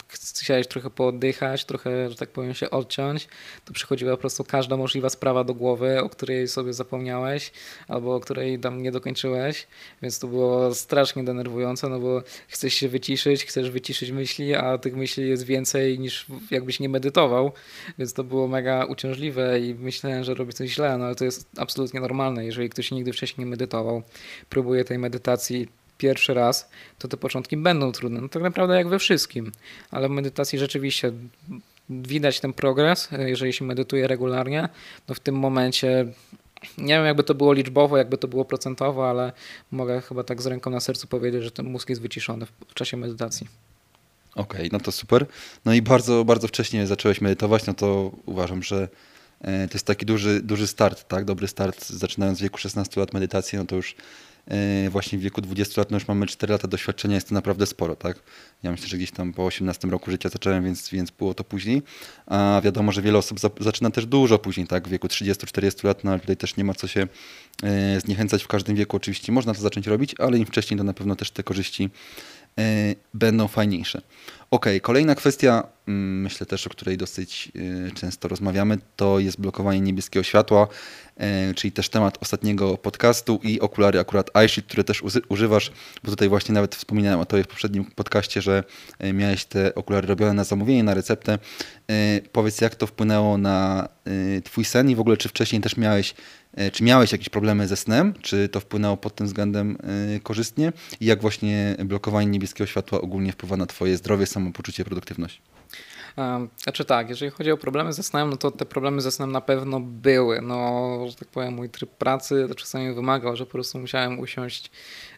chciałeś 0.08 0.68
trochę 0.68 0.90
pooddychać, 0.90 1.66
trochę, 1.66 2.10
że 2.10 2.16
tak 2.16 2.30
powiem, 2.30 2.54
się 2.54 2.70
odciąć, 2.70 3.28
to 3.66 3.74
przychodziła 3.74 4.12
po 4.12 4.18
prostu 4.18 4.44
każda 4.44 4.78
możliwa 4.78 5.10
sprawa 5.10 5.44
do 5.44 5.54
głowy, 5.54 6.02
o 6.04 6.10
której 6.10 6.48
sobie 6.48 6.74
zapomniałeś, 6.74 7.52
albo 7.88 8.16
o 8.16 8.20
której 8.20 8.60
tam 8.60 8.82
nie 8.84 8.92
dokończyłeś, 8.92 9.68
więc 10.02 10.20
to 10.20 10.28
było 10.28 10.74
strasznie 10.74 11.24
denerwujące, 11.24 11.90
no 11.90 12.00
bo 12.00 12.22
chcesz 12.48 12.74
się 12.74 12.90
wyciszyć, 12.90 13.46
chcesz 13.46 13.72
wyciszyć 13.72 14.12
myśli, 14.12 14.56
a 14.56 14.78
tych 14.78 14.96
myśli 14.96 15.30
jest 15.30 15.44
więcej 15.44 16.00
niż 16.00 16.26
jakbyś 16.52 16.80
nie 16.80 16.90
medytował, 16.90 17.52
więc 17.98 18.14
to 18.14 18.24
było 18.24 18.48
mega 18.48 18.86
uciążliwe 18.86 19.60
i 19.60 19.76
myślałem, 19.76 20.24
że 20.24 20.34
robię 20.34 20.54
coś 20.54 20.70
źle, 20.70 20.98
no 20.98 21.06
ale 21.06 21.16
to 21.16 21.26
jest 21.26 21.50
absolutnie 21.58 22.00
normalne, 22.00 22.46
jeżeli 22.46 22.70
ktoś 22.70 22.92
nigdy 22.92 23.14
wcześniej 23.14 23.46
nie 23.46 23.52
medytował, 23.52 23.77
próbuje 24.50 24.86
tej 24.86 24.98
medytacji 24.98 25.68
pierwszy 25.98 26.34
raz, 26.34 26.70
to 27.00 27.08
te 27.08 27.18
początki 27.18 27.58
będą 27.58 27.92
trudne. 27.92 28.22
No 28.22 28.30
tak 28.30 28.44
naprawdę 28.44 28.76
jak 28.76 28.88
we 28.88 29.00
wszystkim, 29.00 29.52
ale 29.92 30.08
w 30.08 30.12
medytacji 30.12 30.60
rzeczywiście 30.60 31.12
widać 31.90 32.40
ten 32.40 32.54
progres, 32.54 33.10
jeżeli 33.12 33.54
się 33.54 33.66
medytuje 33.66 34.08
regularnie, 34.08 34.70
no 35.08 35.16
w 35.16 35.20
tym 35.20 35.36
momencie 35.36 36.06
nie 36.78 36.94
wiem, 36.94 37.06
jakby 37.06 37.24
to 37.24 37.36
było 37.36 37.54
liczbowo, 37.54 37.98
jakby 37.98 38.18
to 38.18 38.28
było 38.28 38.46
procentowo, 38.46 39.10
ale 39.10 39.32
mogę 39.72 40.02
chyba 40.02 40.24
tak 40.24 40.42
z 40.42 40.46
ręką 40.46 40.72
na 40.72 40.80
sercu 40.80 41.08
powiedzieć, 41.08 41.44
że 41.44 41.52
ten 41.52 41.66
mózg 41.66 41.90
jest 41.90 42.02
wyciszony 42.02 42.46
w 42.46 42.74
czasie 42.74 42.98
medytacji. 42.98 43.48
Okej, 44.36 44.60
okay, 44.60 44.70
no 44.72 44.80
to 44.80 44.92
super. 44.92 45.26
No 45.66 45.74
i 45.74 45.82
bardzo, 45.82 46.26
bardzo 46.26 46.48
wcześnie 46.48 46.88
zacząłeś 46.88 47.22
medytować, 47.22 47.66
no 47.66 47.74
to 47.74 48.12
uważam, 48.26 48.64
że 48.64 48.88
to 49.42 49.74
jest 49.74 49.86
taki 49.86 50.06
duży, 50.06 50.42
duży 50.42 50.68
start, 50.68 51.08
tak? 51.08 51.26
Dobry 51.26 51.48
start, 51.48 51.88
zaczynając 51.88 52.40
w 52.40 52.42
wieku 52.42 52.58
16 52.58 53.00
lat 53.00 53.14
medytacji, 53.14 53.58
no 53.58 53.66
to 53.66 53.76
już 53.76 53.96
e, 54.48 54.90
właśnie 54.90 55.20
w 55.20 55.22
wieku 55.22 55.42
20 55.42 55.82
lat, 55.82 55.92
no 55.92 55.98
już 55.98 56.08
mamy 56.08 56.28
4 56.28 56.54
lata 56.54 56.68
doświadczenia, 56.68 57.16
jest 57.16 57.30
to 57.30 57.36
naprawdę 57.36 57.66
sporo, 57.66 57.96
tak? 57.96 58.20
Ja 58.64 58.72
myślę, 58.72 58.88
że 58.88 58.98
gdzieś 58.98 59.12
tam 59.12 59.34
po 59.34 59.46
18 59.46 59.88
roku 59.88 60.12
życia 60.12 60.30
zacząłem, 60.30 60.64
więc, 60.64 60.90
więc 60.90 61.12
było 61.12 61.34
to 61.34 61.44
później. 61.44 61.82
A 62.26 62.62
wiadomo, 62.64 62.92
że 62.92 63.02
wiele 63.02 63.18
osób 63.18 63.40
za, 63.40 63.50
zaczyna 63.60 63.92
też 63.92 64.06
dużo 64.06 64.40
później, 64.40 64.68
tak? 64.68 64.88
W 64.88 64.92
wieku 64.92 65.08
30-40 65.08 65.86
lat, 65.86 66.04
no 66.04 66.12
ale 66.12 66.20
tutaj 66.20 66.38
też 66.38 66.58
nie 66.58 66.64
ma 66.64 66.74
co 66.74 66.88
się 66.88 67.08
e, 67.64 68.00
zniechęcać 68.02 68.44
w 68.44 68.48
każdym 68.48 68.76
wieku. 68.76 68.98
Oczywiście 68.98 69.32
można 69.32 69.54
to 69.54 69.62
zacząć 69.62 69.88
robić, 69.88 70.16
ale 70.20 70.38
im 70.38 70.46
wcześniej 70.46 70.78
to 70.78 70.84
na 70.84 70.94
pewno 70.94 71.16
też 71.16 71.32
te 71.32 71.44
korzyści 71.44 71.90
będą 73.14 73.48
fajniejsze. 73.48 74.02
Ok, 74.52 74.66
kolejna 74.82 75.16
kwestia, 75.16 75.68
mm, 75.88 76.22
myślę 76.22 76.46
też, 76.46 76.68
o 76.68 76.70
której 76.70 76.98
dosyć 76.98 77.52
y, 77.56 77.92
często 77.92 78.28
rozmawiamy, 78.28 78.78
to 78.96 79.20
jest 79.20 79.42
blokowanie 79.42 79.82
niebieskiego 79.82 80.24
światła, 80.24 80.68
y, 81.50 81.54
czyli 81.54 81.72
też 81.72 81.90
temat 81.90 82.18
ostatniego 82.22 82.78
podcastu 82.78 83.40
i 83.44 83.60
okulary 83.60 84.00
akurat 84.00 84.30
iShield, 84.46 84.68
które 84.68 84.84
też 84.84 85.04
używasz, 85.30 85.72
bo 86.04 86.12
tutaj 86.12 86.30
właśnie 86.30 86.54
nawet 86.54 86.76
wspominałem 86.76 87.20
o 87.20 87.26
tobie 87.26 87.44
w 87.44 87.48
poprzednim 87.48 87.86
podcaście, 87.86 88.42
że 88.42 88.64
y, 89.04 89.14
miałeś 89.14 89.46
te 89.46 89.76
okulary 89.76 90.08
robione 90.08 90.34
na 90.34 90.44
zamówienie, 90.44 90.84
na 90.84 90.94
receptę. 90.94 91.40
Powiedz, 92.32 92.62
jak 92.62 92.76
to 92.76 92.88
wpłynęło 92.88 93.38
na 93.38 93.90
twój 94.44 94.66
sen 94.66 94.90
i 94.90 94.96
w 94.96 95.00
ogóle 95.00 95.18
czy 95.18 95.30
wcześniej 95.30 95.62
też 95.62 95.78
miałeś 95.78 96.16
czy 96.72 96.84
miałeś 96.84 97.12
jakieś 97.12 97.30
problemy 97.30 97.68
ze 97.68 97.78
snem? 97.78 98.14
Czy 98.22 98.50
to 98.50 98.60
wpłynęło 98.60 98.98
pod 98.98 99.16
tym 99.16 99.28
względem 99.28 99.78
e, 100.16 100.20
korzystnie? 100.20 100.74
I 101.00 101.06
jak 101.06 101.22
właśnie 101.22 101.76
blokowanie 101.86 102.28
niebieskiego 102.28 102.68
światła 102.68 103.02
ogólnie 103.02 103.32
wpływa 103.32 103.58
na 103.58 103.66
Twoje 103.66 103.98
zdrowie, 103.98 104.26
samopoczucie, 104.26 104.86
produktywność? 104.86 105.42
Znaczy 106.64 106.86
tak, 106.86 107.10
jeżeli 107.10 107.32
chodzi 107.32 107.52
o 107.52 107.58
problemy 107.58 107.94
ze 107.94 108.04
snem, 108.04 108.30
no 108.30 108.38
to 108.38 108.52
te 108.52 108.66
problemy 108.66 109.02
ze 109.02 109.12
snem 109.12 109.32
na 109.32 109.42
pewno 109.42 109.80
były. 109.80 110.42
No, 110.42 110.98
że 111.10 111.16
tak 111.16 111.28
powiem, 111.28 111.54
mój 111.54 111.70
tryb 111.70 111.90
pracy 111.90 112.48
czasami 112.58 112.94
wymagał, 112.94 113.36
że 113.36 113.46
po 113.46 113.52
prostu 113.52 113.80
musiałem 113.80 114.20
usiąść 114.20 114.72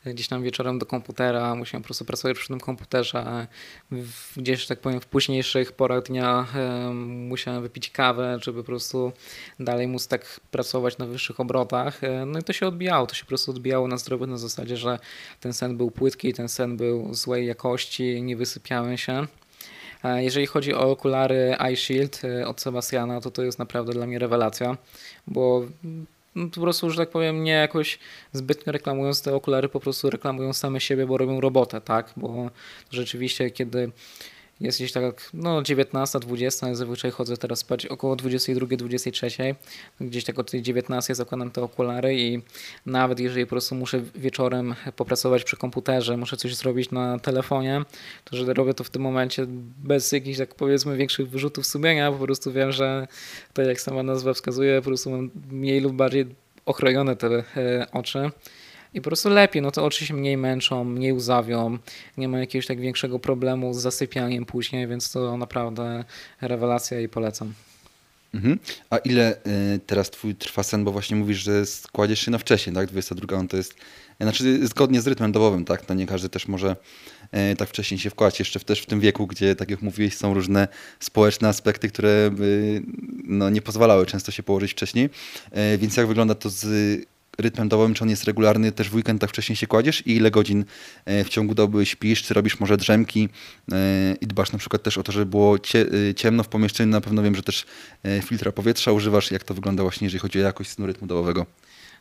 gdzieś 0.06 0.28
tam 0.28 0.44
wieczorem 0.44 0.80
do 0.80 0.86
komputera, 0.86 1.56
musiałem 1.56 1.84
po 1.84 1.88
prostu 1.88 2.06
pracować 2.06 2.38
przy 2.38 2.48
tym 2.48 2.60
komputerze. 2.60 3.48
Gdzieś, 4.38 4.68
tak 4.68 4.80
powiem, 4.80 5.00
w 5.00 5.06
późniejszych 5.06 5.72
porach 5.72 6.04
dnia 6.04 6.48
musiałem 7.06 7.62
wypić 7.62 7.90
kawę, 7.90 8.38
żeby 8.42 8.64
po 8.64 8.66
prostu 8.66 9.12
dalej 9.60 9.88
móc 9.88 10.08
tak 10.08 10.40
pracować 10.52 10.98
na 10.98 11.06
wyższych 11.06 11.40
obrotach. 11.40 12.04
E, 12.04 12.26
no 12.26 12.40
i 12.40 12.44
to 12.44 12.54
się 12.54 12.68
odbijało, 12.68 13.08
to 13.08 13.16
się 13.16 13.24
po 13.24 13.28
prostu 13.28 13.52
odbijało 13.52 13.88
na 13.88 13.98
zdrowie 13.98 14.28
na 14.28 14.38
zasadzie, 14.38 14.78
że 14.78 15.00
ten 15.40 15.54
sen 15.54 15.78
był 15.78 15.92
płytki, 15.92 16.34
ten 16.34 16.50
sen 16.50 16.78
był 16.78 17.14
złej 17.14 17.48
jakości, 17.48 18.22
nie 18.22 18.38
wysypiałem 18.38 18.98
się. 18.98 19.28
E, 20.04 20.24
jeżeli 20.24 20.46
chodzi 20.46 20.74
o 20.74 20.92
okulary 20.92 21.56
iShield 21.74 22.22
e, 22.24 22.48
od 22.48 22.62
Sebastiana, 22.62 23.22
to 23.22 23.32
to 23.32 23.44
jest 23.44 23.60
naprawdę 23.60 23.94
dla 23.94 24.08
mnie 24.08 24.20
rewelacja, 24.20 24.78
bo 25.28 25.66
no, 26.36 26.48
po 26.56 26.62
prostu, 26.62 26.90
że 26.90 26.98
tak 26.98 27.10
powiem, 27.10 27.44
nie 27.44 27.52
jakoś 27.52 28.00
zbytnio 28.34 28.72
reklamując 28.74 29.22
te 29.22 29.36
okulary, 29.36 29.70
po 29.70 29.80
prostu 29.80 30.10
reklamują 30.10 30.54
same 30.54 30.80
siebie, 30.82 31.06
bo 31.06 31.18
robią 31.18 31.42
robotę, 31.42 31.82
tak? 31.82 32.14
Bo 32.18 32.50
rzeczywiście, 32.92 33.52
kiedy 33.52 33.92
jest 34.62 34.78
gdzieś 34.78 34.92
tak, 34.92 35.30
no 35.34 35.62
19, 35.62 36.20
20, 36.20 36.68
ja 36.68 36.76
zazwyczaj 36.76 37.12
chodzę 37.12 37.38
teraz 37.38 37.60
spać 37.60 37.86
około 37.86 38.16
22, 38.16 38.68
23, 38.78 39.56
gdzieś 40.02 40.24
tak 40.24 40.40
o 40.40 40.44
tej 40.44 40.62
19 40.62 41.16
zakładam 41.16 41.52
te 41.52 41.64
okulary 41.64 42.20
i 42.20 42.42
nawet 42.86 43.20
jeżeli 43.20 43.46
po 43.46 43.50
prostu 43.50 43.76
muszę 43.76 44.02
wieczorem 44.16 44.76
popracować 44.96 45.44
przy 45.44 45.58
komputerze, 45.58 46.18
muszę 46.18 46.38
coś 46.38 46.56
zrobić 46.56 46.92
na 46.92 47.20
telefonie, 47.20 47.82
to 48.24 48.38
że 48.38 48.54
robię 48.54 48.74
to 48.74 48.84
w 48.84 48.90
tym 48.90 49.02
momencie 49.02 49.46
bez 49.84 50.12
jakichś 50.12 50.38
tak 50.38 50.56
powiedzmy 50.56 50.98
większych 50.98 51.30
wyrzutów 51.30 51.66
sumienia, 51.66 52.12
po 52.12 52.18
prostu 52.18 52.52
wiem, 52.52 52.72
że 52.72 53.08
tak 53.54 53.68
jak 53.68 53.82
sama 53.82 54.04
nazwa 54.04 54.34
wskazuje, 54.34 54.82
po 54.82 54.86
prostu 54.86 55.10
mam 55.10 55.30
mniej 55.52 55.82
lub 55.82 55.94
bardziej 55.94 56.26
ochronione 56.66 57.16
te 57.16 57.28
e, 57.28 57.88
oczy 57.92 58.32
i 58.94 59.02
po 59.02 59.10
prostu 59.10 59.30
lepiej, 59.30 59.62
no 59.62 59.72
to 59.72 59.86
oczy 59.86 60.06
się 60.06 60.14
mniej 60.14 60.38
męczą, 60.38 60.84
mniej 60.84 61.14
łzawią, 61.14 61.78
nie 62.18 62.28
ma 62.28 62.40
jakiegoś 62.40 62.68
tak 62.68 62.80
większego 62.80 63.20
problemu 63.20 63.74
z 63.74 63.78
zasypianiem 63.78 64.46
później, 64.46 64.88
więc 64.88 65.12
to 65.12 65.38
naprawdę 65.38 66.04
rewelacja 66.42 67.02
i 67.02 67.10
polecam. 67.10 67.54
Mhm. 68.34 68.60
A 68.90 68.98
ile 68.98 69.36
y, 69.76 69.80
teraz 69.86 70.10
twój 70.10 70.36
trwa 70.36 70.64
sen, 70.64 70.84
bo 70.84 70.92
właśnie 70.92 71.16
mówisz, 71.16 71.38
że 71.38 71.66
składziesz 71.66 72.20
się 72.20 72.32
na 72.32 72.38
wcześniej, 72.38 72.76
tak? 72.76 72.88
22 72.88 73.38
on 73.38 73.48
to 73.48 73.58
jest, 73.58 73.76
znaczy 74.22 74.68
zgodnie 74.68 75.02
z 75.02 75.08
rytmem 75.08 75.32
dobowym, 75.32 75.66
tak? 75.66 75.86
To 75.86 75.94
nie 75.94 76.08
każdy 76.08 76.30
też 76.30 76.48
może 76.48 76.76
y, 77.52 77.56
tak 77.56 77.70
wcześniej 77.70 78.00
się 78.00 78.10
wkładać, 78.10 78.40
jeszcze 78.40 78.60
w, 78.60 78.64
też 78.64 78.82
w 78.82 78.86
tym 78.86 79.00
wieku, 79.00 79.28
gdzie, 79.28 79.56
tak 79.56 79.70
jak 79.70 79.82
mówiłeś, 79.82 80.18
są 80.18 80.34
różne 80.34 80.68
społeczne 81.00 81.48
aspekty, 81.48 81.90
które 81.90 82.32
y, 82.40 82.84
no, 83.24 83.50
nie 83.50 83.62
pozwalały 83.62 84.06
często 84.06 84.32
się 84.32 84.44
położyć 84.44 84.72
wcześniej. 84.72 85.10
Więc 85.78 85.98
jak 85.98 86.08
wygląda 86.08 86.36
to 86.36 86.50
z 86.50 86.66
rytmem 87.40 87.70
dobowym, 87.70 87.94
czy 87.94 88.04
on 88.04 88.10
jest 88.10 88.24
regularny, 88.24 88.72
też 88.72 88.90
w 88.90 88.96
weekend 88.96 89.22
tak 89.22 89.30
wcześniej 89.30 89.56
się 89.56 89.68
kładziesz? 89.68 90.08
I 90.08 90.16
ile 90.16 90.32
godzin 90.32 90.66
e, 91.06 91.24
w 91.24 91.30
ciągu 91.30 91.56
doby 91.56 91.86
śpisz, 91.86 92.24
czy 92.24 92.34
robisz 92.34 92.60
może 92.60 92.78
drzemki? 92.78 93.30
E, 93.72 94.16
i 94.22 94.28
dbasz 94.28 94.52
na 94.52 94.60
przykład 94.60 94.84
też 94.84 94.98
o 94.98 95.04
to, 95.04 95.12
żeby 95.12 95.26
było 95.26 95.56
e, 95.56 96.14
ciemno 96.14 96.44
w 96.44 96.48
pomieszczeniu, 96.48 96.92
na 96.92 97.02
pewno 97.02 97.24
wiem, 97.24 97.36
że 97.36 97.44
też 97.44 97.66
filtra 98.24 98.52
powietrza 98.52 98.92
używasz, 98.92 99.32
jak 99.32 99.44
to 99.44 99.54
wygląda 99.54 99.84
właśnie, 99.84 100.06
jeżeli 100.06 100.20
chodzi 100.20 100.40
o 100.40 100.42
jakość 100.42 100.70
snu 100.70 100.86
rytmu 100.86 101.08
dobowego. 101.08 101.46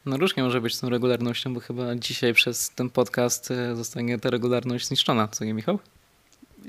No 0.06 0.16
różnie 0.16 0.42
może 0.42 0.60
być 0.60 0.74
z 0.74 0.80
tą 0.80 0.88
regularnością, 0.88 1.54
bo 1.54 1.60
chyba 1.60 1.94
dzisiaj 1.94 2.34
przez 2.34 2.70
ten 2.70 2.90
podcast 2.90 3.48
zostanie 3.74 4.18
ta 4.18 4.30
regularność 4.30 4.86
zniszczona, 4.86 5.28
co 5.28 5.44
nie 5.44 5.54
Michał? 5.54 5.78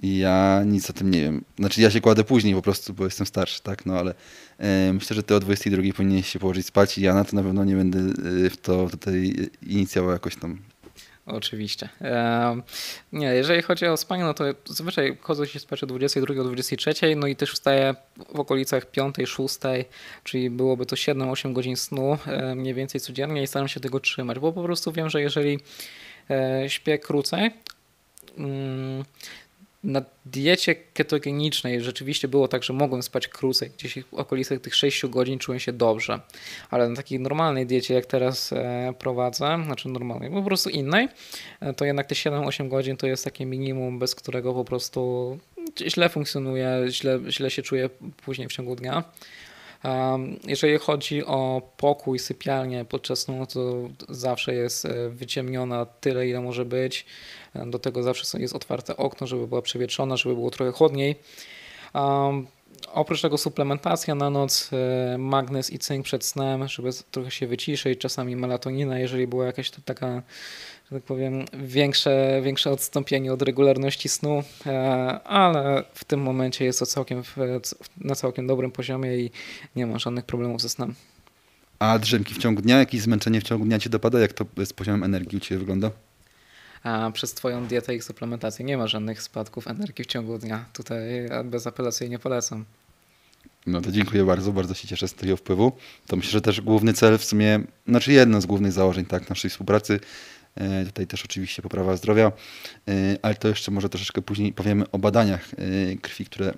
Ja 0.03 0.63
nic 0.65 0.89
o 0.89 0.93
tym 0.93 1.11
nie 1.11 1.21
wiem. 1.21 1.43
Znaczy 1.59 1.81
ja 1.81 1.91
się 1.91 2.01
kładę 2.01 2.23
później 2.23 2.55
po 2.55 2.61
prostu, 2.61 2.93
bo 2.93 3.05
jestem 3.05 3.27
starszy, 3.27 3.61
tak, 3.63 3.85
no 3.85 3.93
ale 3.93 4.13
e, 4.57 4.93
myślę, 4.93 5.15
że 5.15 5.23
ty 5.23 5.35
o 5.35 5.39
22 5.39 5.83
powinieneś 5.97 6.29
się 6.29 6.39
położyć 6.39 6.65
spać 6.65 6.97
i 6.97 7.01
ja 7.01 7.13
na 7.13 7.25
to 7.25 7.35
na 7.35 7.43
pewno 7.43 7.65
nie 7.65 7.75
będę 7.75 7.99
e, 7.99 8.49
w 8.49 8.57
to 8.57 8.89
tutaj 8.89 9.33
inicjował 9.61 10.11
jakoś 10.11 10.35
tam. 10.35 10.59
Oczywiście. 11.31 11.89
Nie, 13.13 13.27
jeżeli 13.27 13.61
chodzi 13.61 13.85
o 13.85 13.97
spanie, 13.97 14.23
no 14.23 14.33
to 14.33 14.43
zazwyczaj 14.65 15.17
chodzę 15.21 15.47
się 15.47 15.59
spać 15.59 15.83
o 15.83 15.87
22, 15.87 16.43
23, 16.43 17.15
no 17.15 17.27
i 17.27 17.35
też 17.35 17.51
wstaję 17.51 17.95
w 18.35 18.39
okolicach 18.39 18.91
5, 18.91 19.15
6, 19.25 19.57
czyli 20.23 20.49
byłoby 20.49 20.85
to 20.85 20.95
7-8 20.95 21.53
godzin 21.53 21.75
snu 21.75 22.17
e, 22.25 22.55
mniej 22.55 22.73
więcej 22.73 23.01
codziennie 23.01 23.43
i 23.43 23.47
staram 23.47 23.67
się 23.67 23.79
tego 23.79 23.99
trzymać, 23.99 24.39
bo 24.39 24.53
po 24.53 24.63
prostu 24.63 24.91
wiem, 24.91 25.09
że 25.09 25.21
jeżeli 25.21 25.59
e, 26.29 26.63
śpię 26.67 26.99
krócej, 26.99 27.51
mm, 28.37 29.03
na 29.83 30.01
diecie 30.25 30.75
ketogenicznej 30.75 31.81
rzeczywiście 31.81 32.27
było 32.27 32.47
tak, 32.47 32.63
że 32.63 32.73
mogłem 32.73 33.03
spać 33.03 33.27
krócej, 33.27 33.69
gdzieś 33.77 34.03
w 34.03 34.13
okolicach 34.13 34.59
tych 34.59 34.75
6 34.75 35.05
godzin 35.05 35.39
czułem 35.39 35.59
się 35.59 35.73
dobrze, 35.73 36.19
ale 36.69 36.89
na 36.89 36.95
takiej 36.95 37.19
normalnej 37.19 37.65
diecie, 37.65 37.93
jak 37.93 38.05
teraz 38.05 38.53
e, 38.53 38.93
prowadzę, 38.99 39.59
znaczy 39.65 39.89
normalnej, 39.89 40.31
po 40.31 40.43
prostu 40.43 40.69
innej, 40.69 41.07
e, 41.59 41.73
to 41.73 41.85
jednak 41.85 42.07
te 42.07 42.15
7-8 42.15 42.69
godzin 42.69 42.97
to 42.97 43.07
jest 43.07 43.23
takie 43.23 43.45
minimum, 43.45 43.99
bez 43.99 44.15
którego 44.15 44.53
po 44.53 44.65
prostu 44.65 45.37
źle 45.87 46.09
funkcjonuje, 46.09 46.85
źle, 46.89 47.19
źle 47.29 47.51
się 47.51 47.61
czuję 47.61 47.89
później 48.25 48.47
w 48.47 48.51
ciągu 48.51 48.75
dnia. 48.75 49.03
Jeżeli 50.47 50.77
chodzi 50.77 51.25
o 51.25 51.61
pokój, 51.77 52.19
sypialnię 52.19 52.85
podczas 52.85 53.19
snu, 53.19 53.45
to 53.45 53.89
zawsze 54.09 54.53
jest 54.53 54.85
e, 54.85 55.09
wyciemniona 55.09 55.85
tyle, 55.85 56.27
ile 56.27 56.41
może 56.41 56.65
być. 56.65 57.05
Do 57.65 57.79
tego 57.79 58.03
zawsze 58.03 58.39
jest 58.39 58.55
otwarte 58.55 58.97
okno, 58.97 59.27
żeby 59.27 59.47
była 59.47 59.61
przewietrzona, 59.61 60.17
żeby 60.17 60.35
było 60.35 60.51
trochę 60.51 60.71
chłodniej. 60.71 61.15
oprócz 62.93 63.21
tego 63.21 63.37
suplementacja 63.37 64.15
na 64.15 64.29
noc, 64.29 64.69
e, 64.73 65.17
magnez 65.17 65.69
i 65.69 65.79
cynk 65.79 66.05
przed 66.05 66.25
snem, 66.25 66.67
żeby 66.67 66.89
trochę 67.11 67.31
się 67.31 67.47
wyciszyć, 67.47 67.99
czasami 67.99 68.35
melatonina, 68.35 68.99
jeżeli 68.99 69.27
była 69.27 69.45
jakaś 69.45 69.71
taka, 69.85 70.21
że 70.91 70.97
tak 70.97 71.03
powiem, 71.03 71.45
większe, 71.53 72.41
większe 72.43 72.71
odstąpienie 72.71 73.33
od 73.33 73.41
regularności 73.41 74.09
snu, 74.09 74.43
e, 74.65 74.71
ale 75.23 75.83
w 75.93 76.03
tym 76.03 76.21
momencie 76.21 76.65
jest 76.65 76.79
to 76.79 76.85
całkiem, 76.85 77.23
na 77.97 78.15
całkiem 78.15 78.47
dobrym 78.47 78.71
poziomie 78.71 79.17
i 79.17 79.31
nie 79.75 79.87
ma 79.87 79.99
żadnych 79.99 80.25
problemów 80.25 80.61
ze 80.61 80.69
snem. 80.69 80.95
A 81.79 81.99
drzemki 81.99 82.33
w 82.33 82.37
ciągu 82.37 82.61
dnia, 82.61 82.77
jakieś 82.77 83.01
zmęczenie 83.01 83.41
w 83.41 83.43
ciągu 83.43 83.65
dnia 83.65 83.79
ci 83.79 83.89
dopada? 83.89 84.19
Jak 84.19 84.33
to 84.33 84.45
z 84.65 84.73
poziomem 84.73 85.03
energii 85.03 85.37
u 85.37 85.41
Ciebie 85.41 85.59
wygląda? 85.59 85.91
A 86.83 87.11
przez 87.13 87.33
Twoją 87.33 87.65
dietę 87.65 87.95
i 87.95 88.01
suplementację 88.01 88.65
nie 88.65 88.77
ma 88.77 88.87
żadnych 88.87 89.21
spadków 89.21 89.67
energii 89.67 90.03
w 90.03 90.07
ciągu 90.07 90.37
dnia. 90.37 90.65
Tutaj 90.73 91.01
bezapelacyjnie 91.45 92.19
polecam. 92.19 92.65
No 93.67 93.81
to 93.81 93.91
dziękuję 93.91 94.23
bardzo, 94.23 94.51
bardzo 94.51 94.73
się 94.73 94.87
cieszę 94.87 95.07
z 95.07 95.13
tego 95.13 95.37
wpływu. 95.37 95.71
To 96.07 96.15
myślę, 96.15 96.31
że 96.31 96.41
też 96.41 96.61
główny 96.61 96.93
cel 96.93 97.17
w 97.17 97.23
sumie, 97.23 97.59
znaczy 97.87 98.13
jedno 98.13 98.41
z 98.41 98.45
głównych 98.45 98.71
założeń 98.71 99.05
tak, 99.05 99.29
naszej 99.29 99.49
współpracy 99.49 99.99
tutaj 100.85 101.07
też 101.07 101.25
oczywiście 101.25 101.61
poprawa 101.61 101.97
zdrowia, 101.97 102.31
e, 102.87 102.91
ale 103.21 103.35
to 103.35 103.47
jeszcze 103.47 103.71
może 103.71 103.89
troszeczkę 103.89 104.21
później 104.21 104.53
powiemy 104.53 104.91
o 104.91 104.99
badaniach 104.99 105.49
e, 105.53 105.95
krwi, 105.95 106.25
które 106.25 106.53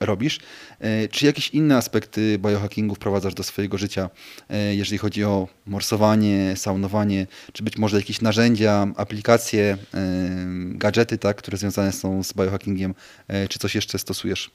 robisz. 0.00 0.40
Czy 1.10 1.26
jakieś 1.26 1.48
inne 1.48 1.76
aspekty 1.76 2.38
biohackingu 2.38 2.94
wprowadzasz 2.94 3.34
do 3.34 3.42
swojego 3.42 3.78
życia, 3.78 4.10
jeżeli 4.72 4.98
chodzi 4.98 5.24
o 5.24 5.48
morsowanie, 5.66 6.56
saunowanie, 6.56 7.26
czy 7.52 7.62
być 7.62 7.78
może 7.78 7.96
jakieś 7.96 8.20
narzędzia, 8.20 8.86
aplikacje, 8.96 9.78
gadżety, 10.68 11.18
tak, 11.18 11.36
które 11.36 11.58
związane 11.58 11.92
są 11.92 12.22
z 12.22 12.32
biohackingiem, 12.32 12.94
czy 13.48 13.58
coś 13.58 13.74
jeszcze 13.74 13.98
stosujesz? 13.98 14.50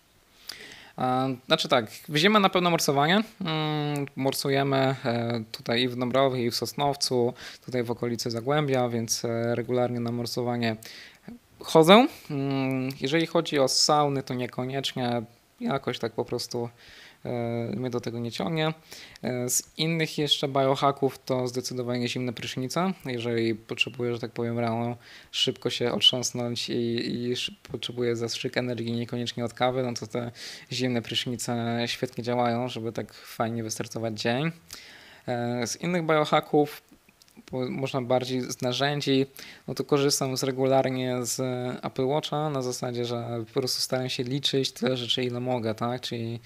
Znaczy 1.45 1.67
tak, 1.67 1.91
w 2.09 2.15
zimę 2.15 2.39
na 2.39 2.49
pewno 2.49 2.69
morsowanie. 2.69 3.23
Mm, 3.41 4.05
morsujemy 4.15 4.77
e, 4.77 5.43
tutaj 5.51 5.81
i 5.81 5.87
w 5.87 5.95
Dąbrowie, 5.95 6.45
i 6.45 6.51
w 6.51 6.55
Sosnowcu, 6.55 7.33
tutaj 7.65 7.83
w 7.83 7.91
okolicy 7.91 8.31
Zagłębia, 8.31 8.89
więc 8.89 9.25
e, 9.25 9.55
regularnie 9.55 9.99
na 9.99 10.11
morsowanie 10.11 10.75
chodzę. 11.59 12.07
Mm, 12.31 12.89
jeżeli 13.01 13.25
chodzi 13.25 13.59
o 13.59 13.67
sauny, 13.67 14.23
to 14.23 14.33
niekoniecznie 14.33 15.21
jakoś 15.59 15.99
tak 15.99 16.11
po 16.11 16.25
prostu 16.25 16.69
mnie 17.75 17.89
do 17.89 17.99
tego 17.99 18.19
nie 18.19 18.31
ciągnie. 18.31 18.73
E, 19.23 19.49
z 19.49 19.63
innych 19.77 20.17
jeszcze 20.17 20.47
biohacków 20.47 21.19
to 21.25 21.47
zdecydowanie 21.47 22.07
zimne 22.07 22.33
prysznice. 22.33 22.93
Jeżeli 23.05 23.55
potrzebuję, 23.55 24.13
że 24.13 24.19
tak 24.19 24.31
powiem, 24.31 24.59
rano 24.59 24.97
szybko 25.31 25.69
się 25.69 25.91
otrząsnąć 25.91 26.69
i, 26.69 26.73
i 26.73 27.33
potrzebuję 27.71 28.15
zastrzyk 28.15 28.57
energii, 28.57 28.91
niekoniecznie 28.91 29.45
od 29.45 29.53
kawy, 29.53 29.83
no 29.83 29.93
to 29.93 30.07
te 30.07 30.31
zimne 30.71 31.01
prysznice 31.01 31.83
świetnie 31.85 32.23
działają, 32.23 32.67
żeby 32.67 32.91
tak 32.91 33.13
fajnie 33.13 33.63
wystartować 33.63 34.21
dzień. 34.21 34.51
E, 35.27 35.67
z 35.67 35.75
innych 35.81 36.05
biohacków 36.05 36.81
można 37.51 38.01
bardziej 38.01 38.41
z 38.41 38.61
narzędzi, 38.61 39.25
no 39.67 39.73
to 39.75 39.83
korzystam 39.83 40.37
z 40.37 40.43
regularnie 40.43 41.25
z 41.25 41.39
Apple 41.85 42.05
Watcha 42.05 42.49
na 42.49 42.61
zasadzie, 42.61 43.05
że 43.05 43.43
po 43.53 43.59
prostu 43.59 43.81
staram 43.81 44.09
się 44.09 44.23
liczyć 44.23 44.71
tyle 44.71 44.97
rzeczy, 44.97 45.23
ile 45.23 45.39
mogę, 45.39 45.75
tak? 45.75 46.01
Czyli 46.01 46.39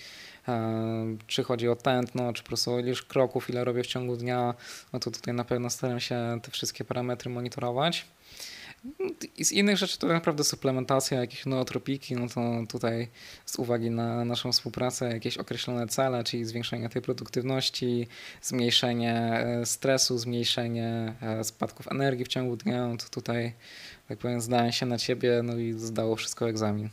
czy 1.27 1.43
chodzi 1.43 1.67
o 1.67 1.75
tętno, 1.75 2.33
czy 2.33 2.43
po 2.43 2.47
prostu 2.47 2.79
ilość 2.79 3.01
kroków, 3.01 3.50
ile 3.50 3.63
robię 3.63 3.83
w 3.83 3.88
ciągu 3.88 4.17
dnia, 4.17 4.53
no 4.93 5.00
to 5.00 5.12
tutaj 5.12 5.33
na 5.33 5.43
pewno 5.43 5.69
staram 5.69 6.00
się 6.00 6.39
te 6.43 6.51
wszystkie 6.51 6.85
parametry 6.85 7.29
monitorować. 7.29 8.05
I 9.38 9.45
z 9.45 9.51
innych 9.51 9.77
rzeczy 9.77 10.00
to 10.00 10.07
naprawdę 10.07 10.43
suplementacja, 10.43 11.19
jakieś 11.19 11.45
nootropiki, 11.45 12.15
no 12.15 12.27
to 12.27 12.41
tutaj 12.69 13.07
z 13.45 13.55
uwagi 13.55 13.89
na 13.89 14.25
naszą 14.25 14.51
współpracę 14.51 15.09
jakieś 15.13 15.38
określone 15.38 15.88
cele, 15.88 16.23
czyli 16.23 16.45
zwiększenie 16.45 16.89
tej 16.89 17.01
produktywności, 17.01 18.07
zmniejszenie 18.41 19.13
e, 19.13 19.65
stresu, 19.65 20.17
zmniejszenie 20.17 21.13
e, 21.21 21.43
spadków 21.43 21.88
energii 21.91 22.25
w 22.25 22.27
ciągu 22.27 22.55
dnia, 22.55 22.88
no 22.88 22.97
to 22.97 23.05
tutaj, 23.09 23.53
tak 24.07 24.17
powiem, 24.17 24.41
zdałem 24.41 24.71
się 24.71 24.85
na 24.85 24.97
ciebie, 24.97 25.41
no 25.43 25.57
i 25.57 25.73
zdało 25.73 26.15
wszystko 26.15 26.50
egzamin. 26.50 26.89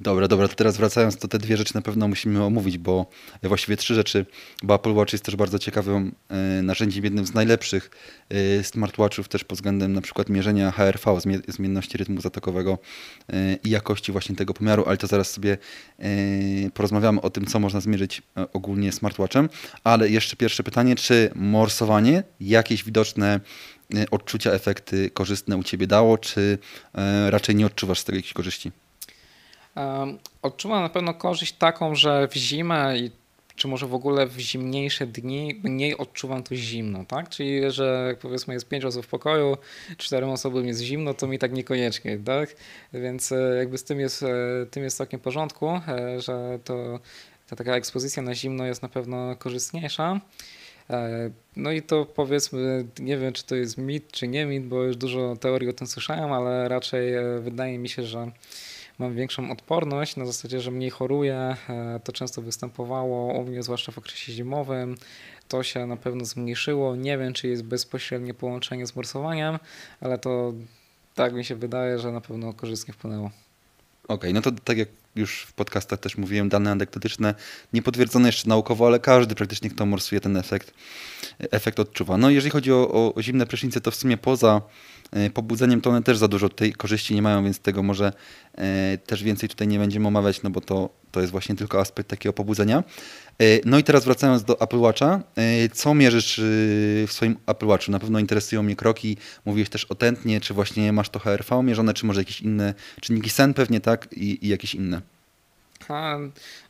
Dobra, 0.00 0.28
dobra, 0.28 0.48
to 0.48 0.54
teraz 0.54 0.76
wracając, 0.76 1.16
to 1.16 1.28
te 1.28 1.38
dwie 1.38 1.56
rzeczy 1.56 1.74
na 1.74 1.82
pewno 1.82 2.08
musimy 2.08 2.44
omówić, 2.44 2.78
bo 2.78 3.06
właściwie 3.42 3.76
trzy 3.76 3.94
rzeczy, 3.94 4.26
bo 4.62 4.74
Apple 4.74 4.92
Watch 4.92 5.12
jest 5.12 5.24
też 5.24 5.36
bardzo 5.36 5.58
ciekawym 5.58 6.14
e, 6.28 6.62
narzędziem, 6.62 7.04
jednym 7.04 7.26
z 7.26 7.34
najlepszych 7.34 7.90
e, 8.28 8.64
smartwatchów 8.64 9.28
też 9.28 9.44
pod 9.44 9.58
względem 9.58 9.92
na 9.92 10.00
przykład 10.00 10.28
mierzenia 10.28 10.70
HRV, 10.70 11.20
zmienności 11.48 11.98
rytmu 11.98 12.20
zatokowego 12.20 12.78
e, 13.32 13.54
i 13.64 13.70
jakości 13.70 14.12
właśnie 14.12 14.36
tego 14.36 14.54
pomiaru, 14.54 14.84
ale 14.86 14.96
to 14.96 15.06
zaraz 15.06 15.30
sobie 15.30 15.58
porozmawiamy 16.74 17.20
o 17.20 17.30
tym, 17.30 17.46
co 17.46 17.60
można 17.60 17.80
zmierzyć 17.80 18.22
ogólnie 18.52 18.92
smartwatchem. 18.92 19.48
Ale 19.84 20.08
jeszcze 20.08 20.36
pierwsze 20.36 20.62
pytanie, 20.62 20.96
czy 20.96 21.30
morsowanie 21.34 22.22
jakieś 22.40 22.84
widoczne 22.84 23.40
odczucia, 24.10 24.50
efekty 24.50 25.10
korzystne 25.10 25.56
u 25.56 25.62
Ciebie 25.62 25.86
dało, 25.86 26.18
czy 26.18 26.58
raczej 27.28 27.54
nie 27.54 27.66
odczuwasz 27.66 27.98
z 27.98 28.04
tego 28.04 28.16
jakichś 28.16 28.32
korzyści? 28.32 28.72
Odczuwam 30.42 30.82
na 30.82 30.88
pewno 30.88 31.14
korzyść 31.14 31.52
taką, 31.52 31.94
że 31.94 32.28
w 32.28 32.34
zimę 32.34 32.94
czy 33.56 33.68
może 33.68 33.86
w 33.86 33.94
ogóle 33.94 34.26
w 34.26 34.38
zimniejsze 34.38 35.06
dni 35.06 35.60
mniej 35.64 35.98
odczuwam 35.98 36.42
to 36.42 36.54
zimno, 36.54 37.04
tak? 37.04 37.28
Czyli, 37.28 37.70
że 37.70 38.16
powiedzmy 38.20 38.54
jest 38.54 38.68
pięć 38.68 38.84
osób 38.84 39.06
w 39.06 39.08
pokoju, 39.08 39.56
czterem 39.96 40.30
osobom 40.30 40.66
jest 40.66 40.80
zimno, 40.80 41.14
to 41.14 41.26
mi 41.26 41.38
tak 41.38 41.52
niekoniecznie, 41.52 42.18
tak? 42.18 42.56
Więc 42.92 43.32
e, 43.32 43.56
jakby 43.58 43.78
z 43.78 43.84
tym 43.84 44.00
jest, 44.00 44.22
e, 44.22 44.26
tym 44.70 44.84
jest 44.84 44.96
całkiem 44.96 45.20
w 45.20 45.22
porządku, 45.22 45.68
e, 45.68 46.20
że 46.20 46.58
to 46.64 47.00
ta 47.48 47.56
taka 47.56 47.76
ekspozycja 47.76 48.22
na 48.22 48.34
zimno 48.34 48.66
jest 48.66 48.82
na 48.82 48.88
pewno 48.88 49.36
korzystniejsza. 49.36 50.20
No 51.56 51.72
i 51.72 51.82
to 51.82 52.04
powiedzmy, 52.04 52.84
nie 52.98 53.18
wiem 53.18 53.32
czy 53.32 53.44
to 53.44 53.54
jest 53.54 53.78
mit 53.78 54.12
czy 54.12 54.28
nie 54.28 54.46
mit, 54.46 54.66
bo 54.66 54.82
już 54.82 54.96
dużo 54.96 55.36
teorii 55.36 55.68
o 55.68 55.72
tym 55.72 55.86
słyszałem, 55.86 56.32
ale 56.32 56.68
raczej 56.68 57.12
wydaje 57.40 57.78
mi 57.78 57.88
się, 57.88 58.02
że 58.02 58.30
mam 58.98 59.14
większą 59.14 59.50
odporność, 59.50 60.16
na 60.16 60.26
zasadzie, 60.26 60.60
że 60.60 60.70
mniej 60.70 60.90
choruję. 60.90 61.56
E, 61.68 62.00
to 62.04 62.12
często 62.12 62.42
występowało 62.42 63.40
u 63.40 63.44
mnie, 63.44 63.62
zwłaszcza 63.62 63.92
w 63.92 63.98
okresie 63.98 64.32
zimowym. 64.32 64.96
To 65.48 65.62
się 65.62 65.86
na 65.86 65.96
pewno 65.96 66.24
zmniejszyło. 66.24 66.96
Nie 66.96 67.18
wiem, 67.18 67.32
czy 67.32 67.48
jest 67.48 67.64
bezpośrednie 67.64 68.34
połączenie 68.34 68.86
z 68.86 68.96
morsowaniem, 68.96 69.58
ale 70.00 70.18
to 70.18 70.52
tak 71.14 71.34
mi 71.34 71.44
się 71.44 71.56
wydaje, 71.56 71.98
że 71.98 72.12
na 72.12 72.20
pewno 72.20 72.52
korzystnie 72.52 72.94
wpłynęło. 72.94 73.30
Okej, 74.04 74.16
okay, 74.16 74.32
no 74.32 74.42
to 74.42 74.52
tak 74.64 74.78
jak 74.78 74.88
już 75.16 75.42
w 75.42 75.52
podcastach 75.52 76.00
też 76.00 76.18
mówiłem, 76.18 76.48
dane 76.48 76.70
anegdotyczne, 76.70 77.34
niepotwierdzone 77.72 78.28
jeszcze 78.28 78.48
naukowo, 78.48 78.86
ale 78.86 79.00
każdy 79.00 79.34
praktycznie, 79.34 79.70
kto 79.70 79.86
morsuje 79.86 80.20
ten 80.20 80.36
efekt, 80.36 80.74
efekt 81.38 81.80
odczuwa. 81.80 82.16
No 82.16 82.30
jeżeli 82.30 82.50
chodzi 82.50 82.72
o, 82.72 83.12
o 83.14 83.22
zimne 83.22 83.46
prysznice, 83.46 83.80
to 83.80 83.90
w 83.90 83.94
sumie 83.94 84.16
poza 84.16 84.62
pobudzeniem, 85.34 85.80
to 85.80 85.90
one 85.90 86.02
też 86.02 86.18
za 86.18 86.28
dużo 86.28 86.48
tej 86.48 86.72
korzyści 86.72 87.14
nie 87.14 87.22
mają, 87.22 87.44
więc 87.44 87.58
tego 87.58 87.82
może 87.82 88.12
e, 88.54 88.98
też 89.06 89.22
więcej 89.22 89.48
tutaj 89.48 89.68
nie 89.68 89.78
będziemy 89.78 90.08
omawiać, 90.08 90.42
no 90.42 90.50
bo 90.50 90.60
to, 90.60 90.90
to 91.12 91.20
jest 91.20 91.32
właśnie 91.32 91.54
tylko 91.54 91.80
aspekt 91.80 92.08
takiego 92.08 92.32
pobudzenia. 92.32 92.84
E, 93.38 93.44
no 93.64 93.78
i 93.78 93.84
teraz 93.84 94.04
wracając 94.04 94.44
do 94.44 94.60
Apple 94.60 94.78
Watcha, 94.78 95.20
co 95.72 95.94
mierzysz 95.94 96.40
w 96.42 97.08
swoim 97.10 97.36
Apple 97.46 97.66
Watchu? 97.66 97.92
Na 97.92 97.98
pewno 97.98 98.18
interesują 98.18 98.62
mnie 98.62 98.76
kroki, 98.76 99.16
mówiłeś 99.44 99.68
też 99.68 99.84
o 99.84 99.94
tętnie, 99.94 100.40
czy 100.40 100.54
właśnie 100.54 100.92
masz 100.92 101.08
to 101.08 101.18
HRV 101.18 101.62
mierzone, 101.62 101.94
czy 101.94 102.06
może 102.06 102.20
jakieś 102.20 102.40
inne 102.40 102.74
czynniki 103.00 103.30
sen 103.30 103.54
pewnie, 103.54 103.80
tak? 103.80 104.08
I, 104.12 104.46
i 104.46 104.48
jakieś 104.48 104.74
inne. 104.74 105.00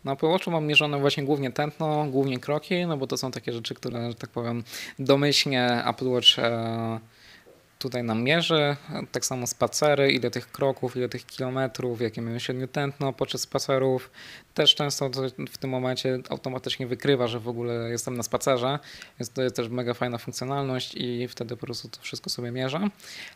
Na 0.05 0.13
Apple 0.13 0.27
Watchu 0.27 0.51
mam 0.51 0.67
mierzone 0.67 0.99
właśnie 0.99 1.25
głównie 1.25 1.53
tętno, 1.53 2.07
głównie 2.11 2.39
kroki, 2.39 2.87
no 2.87 2.97
bo 2.97 3.07
to 3.07 3.17
są 3.17 3.31
takie 3.31 3.53
rzeczy, 3.53 3.75
które, 3.75 4.11
że 4.11 4.15
tak 4.15 4.31
powiem, 4.31 4.65
domyślnie 4.99 5.85
Apple 5.87 6.09
Watch 6.09 6.37
tutaj 7.79 8.05
nam 8.05 8.23
mierzy, 8.23 8.77
tak 9.13 9.25
samo 9.25 9.47
spacery, 9.47 10.13
ile 10.13 10.31
tych 10.31 10.53
kroków, 10.53 10.97
ile 10.97 11.09
tych 11.09 11.27
kilometrów, 11.27 12.01
jakie 12.01 12.23
mamy 12.23 12.41
średnio 12.41 12.69
tętno 12.69 13.13
podczas 13.13 13.41
spacerów. 13.41 14.11
Też 14.57 14.75
często 14.75 15.11
w 15.51 15.59
tym 15.59 15.71
momencie 15.71 16.19
automatycznie 16.29 16.87
wykrywa, 16.87 17.27
że 17.27 17.41
w 17.41 17.49
ogóle 17.49 17.91
jestem 17.91 18.17
na 18.17 18.23
spacerze, 18.23 18.79
więc 19.21 19.31
to 19.31 19.43
jest 19.43 19.57
też 19.57 19.69
mega 19.69 19.95
fajna 19.95 20.19
funkcjonalność 20.19 20.95
i 20.95 21.29
wtedy 21.29 21.57
po 21.57 21.67
prostu 21.67 21.89
to 21.89 22.01
wszystko 22.01 22.31
sobie 22.31 22.51
mierzę. 22.51 22.89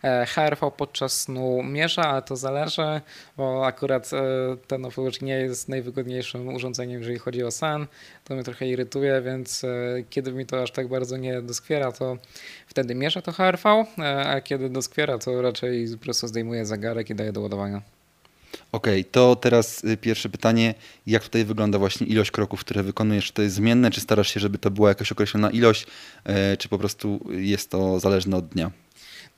E, 0.05 0.27
HRV 0.27 0.71
podczas 0.77 1.21
snu 1.21 1.63
mierza, 1.63 2.03
ale 2.03 2.23
to 2.23 2.37
zależy, 2.37 3.01
bo 3.37 3.67
akurat 3.67 4.11
e, 4.13 4.57
ten 4.67 4.87
Apple 4.87 5.01
Watch 5.01 5.23
nie 5.23 5.35
jest 5.35 5.69
najwygodniejszym 5.69 6.49
urządzeniem, 6.49 7.01
jeżeli 7.01 7.19
chodzi 7.19 7.45
o 7.45 7.51
sen. 7.51 7.87
To 8.25 8.35
mnie 8.35 8.45
trochę 8.45 8.67
irytuje, 8.67 9.23
więc 9.23 9.65
e, 9.65 9.69
kiedy 10.11 10.33
mi 10.33 10.47
to 10.47 10.63
aż 10.63 10.71
tak 10.71 10.89
bardzo 10.89 11.17
nie 11.17 11.43
doskwiera, 11.43 11.93
to 11.93 12.17
wtedy 12.67 12.95
mierzę 12.95 13.23
to 13.23 13.33
HRV, 13.33 13.85
a 14.27 14.41
kiedy 14.41 14.71
doskwiera, 14.71 15.19
to 15.19 15.43
raczej 15.43 15.87
po 15.93 16.05
prostu 16.05 16.27
zdejmuję 16.27 16.67
zegarek 16.67 17.11
i 17.11 17.15
daję 17.15 17.33
do 17.33 17.41
ładowania. 17.41 18.00
Okej, 18.73 19.01
okay, 19.01 19.13
to 19.13 19.37
teraz 19.37 19.85
y, 19.85 19.97
pierwsze 19.97 20.29
pytanie. 20.29 20.75
Jak 21.07 21.23
tutaj 21.23 21.45
wygląda 21.45 21.79
właśnie 21.79 22.07
ilość 22.07 22.31
kroków, 22.31 22.61
które 22.61 22.83
wykonujesz? 22.83 23.25
Czy 23.25 23.33
to 23.33 23.43
jest 23.43 23.55
zmienne, 23.55 23.91
czy 23.91 24.01
starasz 24.01 24.35
się, 24.35 24.41
żeby 24.41 24.59
to 24.59 24.71
była 24.71 24.89
jakaś 24.89 25.13
określona 25.13 25.51
ilość, 25.51 25.87
e, 26.25 26.57
czy 26.57 26.69
po 26.69 26.79
prostu 26.79 27.31
jest 27.31 27.71
to 27.71 28.01
zależne 28.01 28.37
od 28.37 28.49
dnia? 28.49 28.71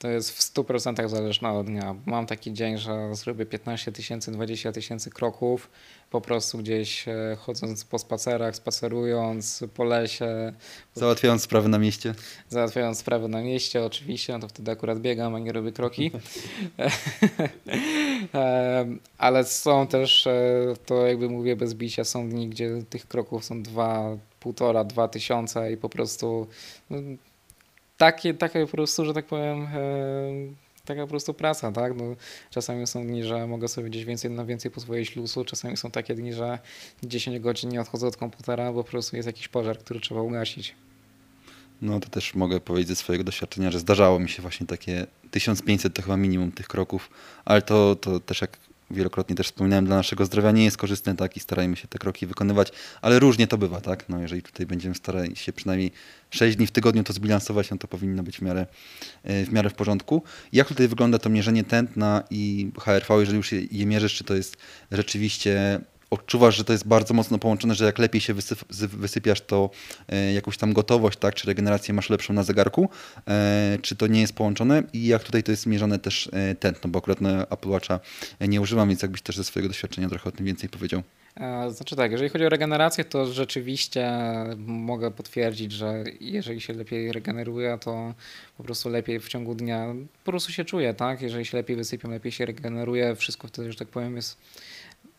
To 0.02 0.08
jest 0.08 0.30
w 0.30 0.54
100% 0.54 1.08
zależne 1.08 1.50
od 1.50 1.66
dnia. 1.66 1.94
Mam 2.06 2.26
taki 2.26 2.52
dzień, 2.52 2.78
że 2.78 3.14
zrobię 3.14 3.46
15 3.46 3.92
tysięcy, 3.92 4.32
20 4.32 4.72
tysięcy 4.72 5.10
kroków, 5.10 5.70
po 6.10 6.20
prostu 6.20 6.58
gdzieś 6.58 7.08
e, 7.08 7.36
chodząc 7.40 7.84
po 7.84 7.98
spacerach, 7.98 8.56
spacerując 8.56 9.64
po 9.74 9.84
lesie. 9.84 10.52
Załatwiając 10.94 11.42
sprawy 11.42 11.68
na 11.68 11.78
mieście. 11.78 12.14
Załatwiając 12.48 12.98
sprawy 12.98 13.28
na 13.28 13.42
mieście, 13.42 13.84
oczywiście, 13.84 14.32
no 14.32 14.38
to 14.38 14.48
wtedy 14.48 14.70
akurat 14.70 15.00
biegam, 15.00 15.34
a 15.34 15.38
nie 15.38 15.52
robię 15.52 15.72
kroki. 15.72 16.10
Ale 19.18 19.44
są 19.44 19.86
też, 19.86 20.26
e, 20.26 20.74
to 20.86 21.06
jakby 21.06 21.28
mówię 21.28 21.56
bez 21.56 21.74
bicia, 21.74 22.04
są 22.04 22.28
dni, 22.28 22.48
gdzie 22.48 22.82
tych 22.90 23.08
kroków 23.08 23.44
są 23.44 23.62
dwa, 23.62 24.16
półtora, 24.40 24.84
dwa 24.84 25.08
tysiące 25.08 25.72
i 25.72 25.76
po 25.76 25.88
prostu 25.88 26.46
no, 26.90 26.98
takie, 28.02 28.34
takie 28.34 28.66
po 28.66 28.72
prostu, 28.72 29.04
że 29.04 29.14
tak 29.14 29.26
powiem, 29.26 29.62
e, 29.62 29.68
taka 30.84 31.02
po 31.02 31.08
prostu 31.08 31.34
praca, 31.34 31.72
tak? 31.72 31.96
No, 31.96 32.04
czasami 32.50 32.86
są 32.86 33.06
dni, 33.06 33.24
że 33.24 33.46
mogę 33.46 33.68
sobie 33.68 33.90
gdzieś 33.90 34.04
więcej 34.04 34.30
na 34.30 34.44
więcej 34.44 34.70
pozwolić 34.70 35.16
luzu, 35.16 35.44
czasami 35.44 35.76
są 35.76 35.90
takie 35.90 36.14
dni, 36.14 36.32
że 36.32 36.58
10 37.02 37.38
godzin 37.38 37.70
nie 37.70 37.80
odchodzę 37.80 38.06
od 38.06 38.16
komputera, 38.16 38.72
bo 38.72 38.84
po 38.84 38.90
prostu 38.90 39.16
jest 39.16 39.26
jakiś 39.26 39.48
pożar, 39.48 39.78
który 39.78 40.00
trzeba 40.00 40.22
ugasić. 40.22 40.74
No 41.82 42.00
to 42.00 42.08
też 42.08 42.34
mogę 42.34 42.60
powiedzieć 42.60 42.88
ze 42.88 42.96
swojego 42.96 43.24
doświadczenia, 43.24 43.70
że 43.70 43.78
zdarzało 43.78 44.18
mi 44.18 44.28
się 44.28 44.42
właśnie 44.42 44.66
takie 44.66 45.06
1500 45.30 45.94
to 45.94 46.02
chyba 46.02 46.16
minimum 46.16 46.52
tych 46.52 46.68
kroków, 46.68 47.10
ale 47.44 47.62
to, 47.62 47.96
to 47.96 48.20
też 48.20 48.40
jak 48.40 48.58
wielokrotnie 48.92 49.36
też 49.36 49.46
wspominałem, 49.46 49.86
dla 49.86 49.96
naszego 49.96 50.24
zdrowia 50.24 50.50
nie 50.50 50.64
jest 50.64 50.76
korzystne, 50.76 51.16
tak, 51.16 51.36
i 51.36 51.40
starajmy 51.40 51.76
się 51.76 51.88
te 51.88 51.98
kroki 51.98 52.26
wykonywać, 52.26 52.72
ale 53.02 53.18
różnie 53.18 53.46
to 53.46 53.58
bywa, 53.58 53.80
tak, 53.80 54.08
no 54.08 54.18
jeżeli 54.18 54.42
tutaj 54.42 54.66
będziemy 54.66 54.94
starali 54.94 55.36
się 55.36 55.52
przynajmniej 55.52 55.92
6 56.30 56.56
dni 56.56 56.66
w 56.66 56.70
tygodniu 56.70 57.04
to 57.04 57.12
zbilansować, 57.12 57.70
no 57.70 57.78
to 57.78 57.88
powinno 57.88 58.22
być 58.22 58.38
w 58.38 58.42
miarę, 58.42 58.66
e, 59.24 59.44
w 59.44 59.52
miarę 59.52 59.70
w 59.70 59.74
porządku. 59.74 60.22
Jak 60.52 60.68
tutaj 60.68 60.88
wygląda 60.88 61.18
to 61.18 61.30
mierzenie 61.30 61.64
tętna 61.64 62.22
i 62.30 62.70
HRV, 62.80 63.20
jeżeli 63.20 63.36
już 63.36 63.52
je, 63.52 63.62
je 63.70 63.86
mierzysz, 63.86 64.14
czy 64.14 64.24
to 64.24 64.34
jest 64.34 64.56
rzeczywiście 64.92 65.80
odczuwasz, 66.12 66.56
że 66.56 66.64
to 66.64 66.72
jest 66.72 66.86
bardzo 66.86 67.14
mocno 67.14 67.38
połączone, 67.38 67.74
że 67.74 67.84
jak 67.84 67.98
lepiej 67.98 68.20
się 68.20 68.34
wysypiasz, 68.92 69.40
to 69.40 69.70
e, 70.08 70.32
jakąś 70.32 70.58
tam 70.58 70.72
gotowość, 70.72 71.18
tak, 71.18 71.34
czy 71.34 71.46
regenerację 71.46 71.94
masz 71.94 72.10
lepszą 72.10 72.34
na 72.34 72.42
zegarku, 72.42 72.88
e, 73.28 73.78
czy 73.82 73.96
to 73.96 74.06
nie 74.06 74.20
jest 74.20 74.34
połączone 74.34 74.82
i 74.92 75.06
jak 75.06 75.22
tutaj 75.22 75.42
to 75.42 75.50
jest 75.50 75.66
mierzone 75.66 75.98
też 75.98 76.30
e, 76.32 76.54
tętno, 76.54 76.90
bo 76.90 76.98
akurat 76.98 77.20
na 77.20 77.46
Apple 77.46 77.68
Watcha 77.68 78.00
nie 78.40 78.60
używam, 78.60 78.88
więc 78.88 79.02
jakbyś 79.02 79.22
też 79.22 79.36
ze 79.36 79.44
swojego 79.44 79.68
doświadczenia 79.68 80.08
trochę 80.08 80.28
o 80.28 80.32
tym 80.32 80.46
więcej 80.46 80.68
powiedział. 80.68 81.02
Znaczy 81.68 81.96
tak, 81.96 82.12
jeżeli 82.12 82.30
chodzi 82.30 82.44
o 82.44 82.48
regenerację, 82.48 83.04
to 83.04 83.32
rzeczywiście 83.32 84.12
mogę 84.56 85.10
potwierdzić, 85.10 85.72
że 85.72 86.04
jeżeli 86.20 86.60
się 86.60 86.72
lepiej 86.72 87.12
regeneruje, 87.12 87.78
to 87.80 88.14
po 88.56 88.64
prostu 88.64 88.88
lepiej 88.88 89.20
w 89.20 89.28
ciągu 89.28 89.54
dnia 89.54 89.94
po 90.24 90.30
prostu 90.32 90.52
się 90.52 90.64
czuje, 90.64 90.94
tak? 90.94 91.22
Jeżeli 91.22 91.44
się 91.44 91.56
lepiej 91.56 91.76
wysypiam, 91.76 92.10
lepiej 92.10 92.32
się 92.32 92.46
regeneruje, 92.46 93.16
wszystko 93.16 93.48
wtedy, 93.48 93.72
że 93.72 93.78
tak 93.78 93.88
powiem, 93.88 94.16
jest 94.16 94.38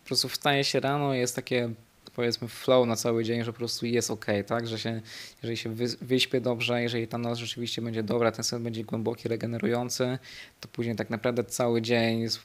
po 0.04 0.08
prostu 0.08 0.30
wstaje 0.30 0.64
się 0.64 0.80
rano, 0.80 1.14
jest 1.14 1.36
takie 1.36 1.70
powiedzmy 2.16 2.48
flow 2.48 2.88
na 2.88 2.96
cały 2.96 3.24
dzień, 3.24 3.44
że 3.44 3.54
po 3.54 3.58
prostu 3.58 3.86
jest 3.86 4.12
ok, 4.12 4.26
tak? 4.48 4.68
Że 4.68 4.80
się, 4.80 5.02
jeżeli 5.44 5.58
się 5.58 5.70
wy, 5.76 5.86
wyśpię 6.02 6.42
dobrze, 6.42 6.82
jeżeli 6.82 7.08
ta 7.08 7.18
noc 7.18 7.38
rzeczywiście 7.38 7.82
będzie 7.82 8.04
dobra, 8.04 8.32
ten 8.32 8.44
sen 8.44 8.64
będzie 8.64 8.84
głęboki, 8.84 9.28
regenerujący, 9.28 10.18
to 10.60 10.68
później 10.68 10.96
tak 10.96 11.10
naprawdę 11.10 11.44
cały 11.44 11.82
dzień 11.82 12.20
jest 12.20 12.40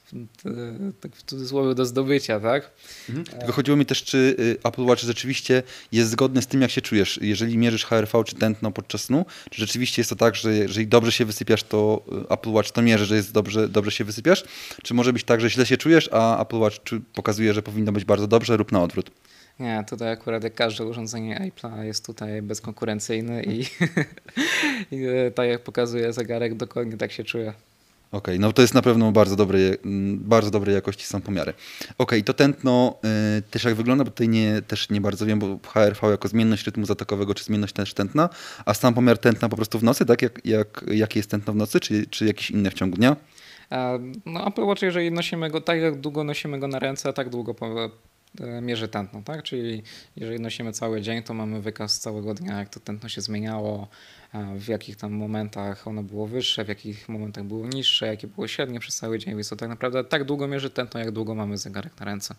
tak 1.01 1.15
w 1.15 1.23
cudzysłowie 1.23 1.75
do 1.75 1.85
zdobycia, 1.85 2.39
tak? 2.39 2.71
Mhm. 3.09 3.25
Tylko 3.25 3.53
chodziło 3.53 3.77
mi 3.77 3.85
też, 3.85 4.03
czy 4.03 4.35
y, 4.39 4.57
Apple 4.63 4.83
Watch 4.83 5.01
rzeczywiście 5.01 5.63
jest 5.91 6.09
zgodny 6.09 6.41
z 6.41 6.47
tym, 6.47 6.61
jak 6.61 6.71
się 6.71 6.81
czujesz. 6.81 7.19
Jeżeli 7.21 7.57
mierzysz 7.57 7.85
HRV 7.85 8.23
czy 8.23 8.35
tętno 8.35 8.71
podczas 8.71 9.03
snu, 9.03 9.25
czy 9.49 9.61
rzeczywiście 9.61 9.99
jest 9.99 10.09
to 10.09 10.15
tak, 10.15 10.35
że 10.35 10.53
jeżeli 10.53 10.87
dobrze 10.87 11.11
się 11.11 11.25
wysypiasz, 11.25 11.63
to 11.63 12.01
y, 12.29 12.33
Apple 12.33 12.49
Watch 12.49 12.71
to 12.71 12.81
mierzy, 12.81 13.05
że 13.05 13.15
jest 13.15 13.31
dobrze, 13.31 13.69
dobrze 13.69 13.91
się 13.91 14.03
wysypiasz? 14.03 14.43
Czy 14.83 14.93
może 14.93 15.13
być 15.13 15.23
tak, 15.23 15.41
że 15.41 15.49
źle 15.49 15.65
się 15.65 15.77
czujesz, 15.77 16.09
a 16.11 16.41
Apple 16.41 16.57
Watch 16.57 16.77
pokazuje, 17.13 17.53
że 17.53 17.61
powinno 17.61 17.91
być 17.91 18.05
bardzo 18.05 18.27
dobrze 18.27 18.57
lub 18.57 18.71
na 18.71 18.83
odwrót? 18.83 19.11
Nie, 19.59 19.83
tutaj 19.89 20.11
akurat 20.11 20.43
jak 20.43 20.55
każde 20.55 20.85
urządzenie 20.85 21.39
Apple'a 21.39 21.81
jest 21.81 22.05
tutaj 22.05 22.41
bezkonkurencyjny 22.41 23.43
i, 23.43 23.61
i 24.95 25.05
e, 25.05 25.31
tak 25.31 25.49
jak 25.49 25.63
pokazuje 25.63 26.13
zegarek, 26.13 26.55
dokładnie 26.55 26.97
tak 26.97 27.11
się 27.11 27.23
czuję. 27.23 27.53
Okej, 28.11 28.35
okay, 28.35 28.39
no 28.39 28.53
to 28.53 28.61
jest 28.61 28.73
na 28.73 28.81
pewno 28.81 29.11
bardzo 29.11 29.35
dobrej, 29.35 29.77
bardzo 30.15 30.51
dobrej 30.51 30.75
jakości 30.75 31.05
są 31.05 31.21
pomiary. 31.21 31.51
Okej, 31.51 31.95
okay, 31.97 32.23
to 32.23 32.33
tętno 32.33 32.97
y, 33.37 33.41
też 33.41 33.63
jak 33.63 33.75
wygląda, 33.75 34.03
bo 34.03 34.11
tutaj 34.11 34.29
nie, 34.29 34.61
też 34.61 34.89
nie 34.89 35.01
bardzo 35.01 35.25
wiem, 35.25 35.39
bo 35.39 35.59
HRV 35.67 36.11
jako 36.11 36.27
zmienność 36.27 36.65
rytmu 36.65 36.85
zatakowego, 36.85 37.33
czy 37.33 37.43
zmienność 37.43 37.73
też 37.73 37.93
tętna, 37.93 38.29
a 38.65 38.73
sam 38.73 38.93
pomiar 38.93 39.17
tętna 39.17 39.49
po 39.49 39.55
prostu 39.55 39.79
w 39.79 39.83
nocy, 39.83 40.05
tak? 40.05 40.21
Jak, 40.21 40.45
jak, 40.45 40.85
jakie 40.91 41.19
jest 41.19 41.31
tętno 41.31 41.53
w 41.53 41.55
nocy, 41.55 41.79
czy, 41.79 42.07
czy 42.07 42.25
jakieś 42.25 42.51
inne 42.51 42.71
w 42.71 42.73
ciągu 42.73 42.97
dnia? 42.97 43.15
No 44.25 44.47
Apple 44.47 44.63
Watch, 44.63 44.81
jeżeli 44.81 45.11
nosimy 45.11 45.49
go, 45.49 45.61
tak 45.61 45.79
jak 45.79 45.99
długo 45.99 46.23
nosimy 46.23 46.59
go 46.59 46.67
na 46.67 46.79
ręce, 46.79 47.13
tak 47.13 47.29
długo 47.29 47.55
E, 47.61 47.89
mierzy 48.61 48.87
tętno, 48.87 49.21
tak? 49.21 49.43
Czyli 49.43 49.83
jeżeli 50.15 50.39
nosimy 50.39 50.73
cały 50.73 51.01
dzień, 51.01 51.23
to 51.23 51.33
mamy 51.33 51.61
wykaz 51.61 51.99
całego 51.99 52.33
dnia, 52.33 52.59
jak 52.59 52.69
to 52.69 52.79
tętno 52.79 53.09
się 53.09 53.21
zmieniało, 53.21 53.87
w 54.55 54.67
jakich 54.67 54.95
tam 54.95 55.11
momentach 55.13 55.87
ono 55.87 56.03
było 56.03 56.27
wyższe, 56.27 56.65
w 56.65 56.67
jakich 56.67 57.09
momentach 57.09 57.43
było 57.43 57.67
niższe, 57.67 58.07
jakie 58.07 58.27
było 58.27 58.47
średnie 58.47 58.79
przez 58.79 58.95
cały 58.95 59.19
dzień, 59.19 59.35
więc 59.35 59.49
to 59.49 59.55
tak 59.55 59.69
naprawdę 59.69 60.03
tak 60.03 60.23
długo 60.23 60.47
mierzy 60.47 60.69
tętno, 60.69 60.99
jak 60.99 61.11
długo 61.11 61.35
mamy 61.35 61.57
zegarek 61.57 61.99
na 61.99 62.05
ręce. 62.05 62.35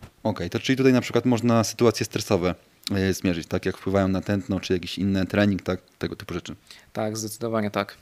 Okej, 0.00 0.10
okay, 0.22 0.50
to 0.50 0.58
czyli 0.58 0.76
tutaj 0.76 0.92
na 0.92 1.00
przykład 1.00 1.24
można 1.24 1.64
sytuacje 1.64 2.06
stresowe 2.06 2.54
e, 2.90 3.12
zmierzyć, 3.12 3.46
tak 3.46 3.66
jak 3.66 3.76
wpływają 3.76 4.08
na 4.08 4.20
tętno, 4.20 4.60
czy 4.60 4.72
jakiś 4.72 4.98
inny 4.98 5.26
trening, 5.26 5.62
tak, 5.62 5.80
tego 5.98 6.16
typu 6.16 6.34
rzeczy. 6.34 6.54
Tak, 6.92 7.16
zdecydowanie 7.16 7.70
tak. 7.70 7.96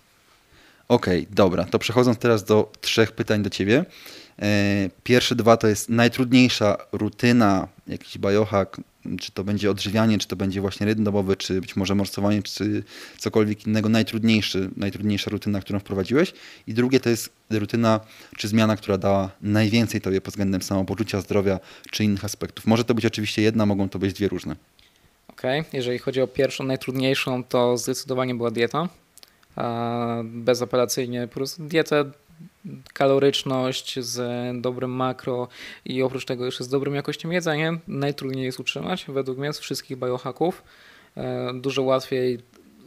Okej, 0.89 1.23
okay, 1.23 1.35
dobra, 1.35 1.65
to 1.65 1.79
przechodząc 1.79 2.19
teraz 2.19 2.45
do 2.45 2.73
trzech 2.81 3.13
pytań 3.13 3.43
do 3.43 3.51
Ciebie. 3.51 3.85
E, 4.43 4.91
pierwsze 5.03 5.35
dwa 5.35 5.57
to 5.57 5.69
jest 5.69 5.89
najtrudniejsza 5.89 6.77
rutyna, 6.93 7.69
jakiś 7.87 8.19
biohack, 8.19 8.77
czy 9.21 9.33
to 9.33 9.45
będzie 9.45 9.71
odżywianie, 9.71 10.19
czy 10.19 10.29
to 10.29 10.37
będzie 10.37 10.61
właśnie 10.61 10.87
rytm 10.87 11.05
dobowy, 11.05 11.37
czy 11.37 11.61
być 11.61 11.77
może 11.77 11.95
morsowanie, 11.95 12.43
czy 12.43 12.83
cokolwiek 13.19 13.67
innego, 13.67 13.89
najtrudniejszy, 13.89 14.71
najtrudniejsza 14.77 15.31
rutyna, 15.31 15.61
którą 15.61 15.79
wprowadziłeś. 15.79 16.33
I 16.67 16.75
drugie 16.75 17.01
to 17.01 17.09
jest 17.09 17.33
rutyna, 17.51 18.01
czy 18.37 18.49
zmiana, 18.49 18.77
która 18.77 18.99
dała 18.99 19.31
najwięcej 19.43 20.01
Tobie 20.01 20.21
pod 20.21 20.33
względem 20.35 20.63
samopoczucia, 20.63 21.21
zdrowia, 21.21 21.61
czy 21.91 22.05
innych 22.05 22.25
aspektów. 22.25 22.67
Może 22.67 22.85
to 22.85 22.95
być 22.95 23.07
oczywiście 23.07 23.43
jedna, 23.43 23.67
mogą 23.67 23.89
to 23.89 23.99
być 23.99 24.13
dwie 24.13 24.29
różne. 24.29 24.57
Okej, 25.29 25.61
okay. 25.61 25.71
jeżeli 25.73 25.99
chodzi 25.99 26.21
o 26.21 26.27
pierwszą, 26.27 26.65
najtrudniejszą, 26.65 27.45
to 27.45 27.79
zdecydowanie 27.79 28.35
była 28.35 28.51
dieta. 28.51 28.89
Bezapelacyjnie 30.25 31.29
po 31.29 31.35
prostu 31.35 31.63
dietę 31.63 32.05
kaloryczność, 32.93 34.01
z 34.01 34.21
dobrym 34.61 34.91
makro 34.91 35.49
i 35.85 36.03
oprócz 36.03 36.25
tego 36.25 36.45
jeszcze 36.45 36.65
z 36.65 36.69
dobrą 36.69 36.93
jakością 36.93 37.31
jedzenia 37.31 37.79
najtrudniej 37.89 38.45
jest 38.45 38.61
utrzymać 38.61 39.07
według 39.09 39.39
mnie 39.39 39.53
z 39.53 39.59
wszystkich 39.59 39.99
biohacków. 39.99 40.63
E, 41.17 41.53
dużo 41.55 41.83
łatwiej 41.83 42.39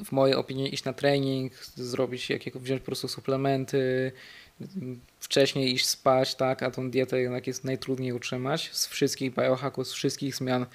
w 0.06 0.12
mojej 0.12 0.36
opinii 0.36 0.74
iść 0.74 0.84
na 0.84 0.94
trening, 0.94 1.54
zrobić 1.76 2.30
jakiego, 2.30 2.60
wziąć 2.60 2.82
po 2.82 2.86
prostu 2.86 3.08
suplementy, 3.08 4.12
wcześniej 5.20 5.74
iść 5.74 5.88
spać, 5.88 6.36
tak, 6.36 6.64
a 6.64 6.72
tą 6.72 6.92
dietę 6.92 7.22
jednak 7.22 7.48
jest 7.48 7.64
najtrudniej 7.64 8.14
utrzymać 8.14 8.70
z 8.74 8.88
wszystkich 8.88 9.34
biohacków, 9.34 9.88
z 9.88 9.94
wszystkich 9.94 10.36
zmian 10.36 10.66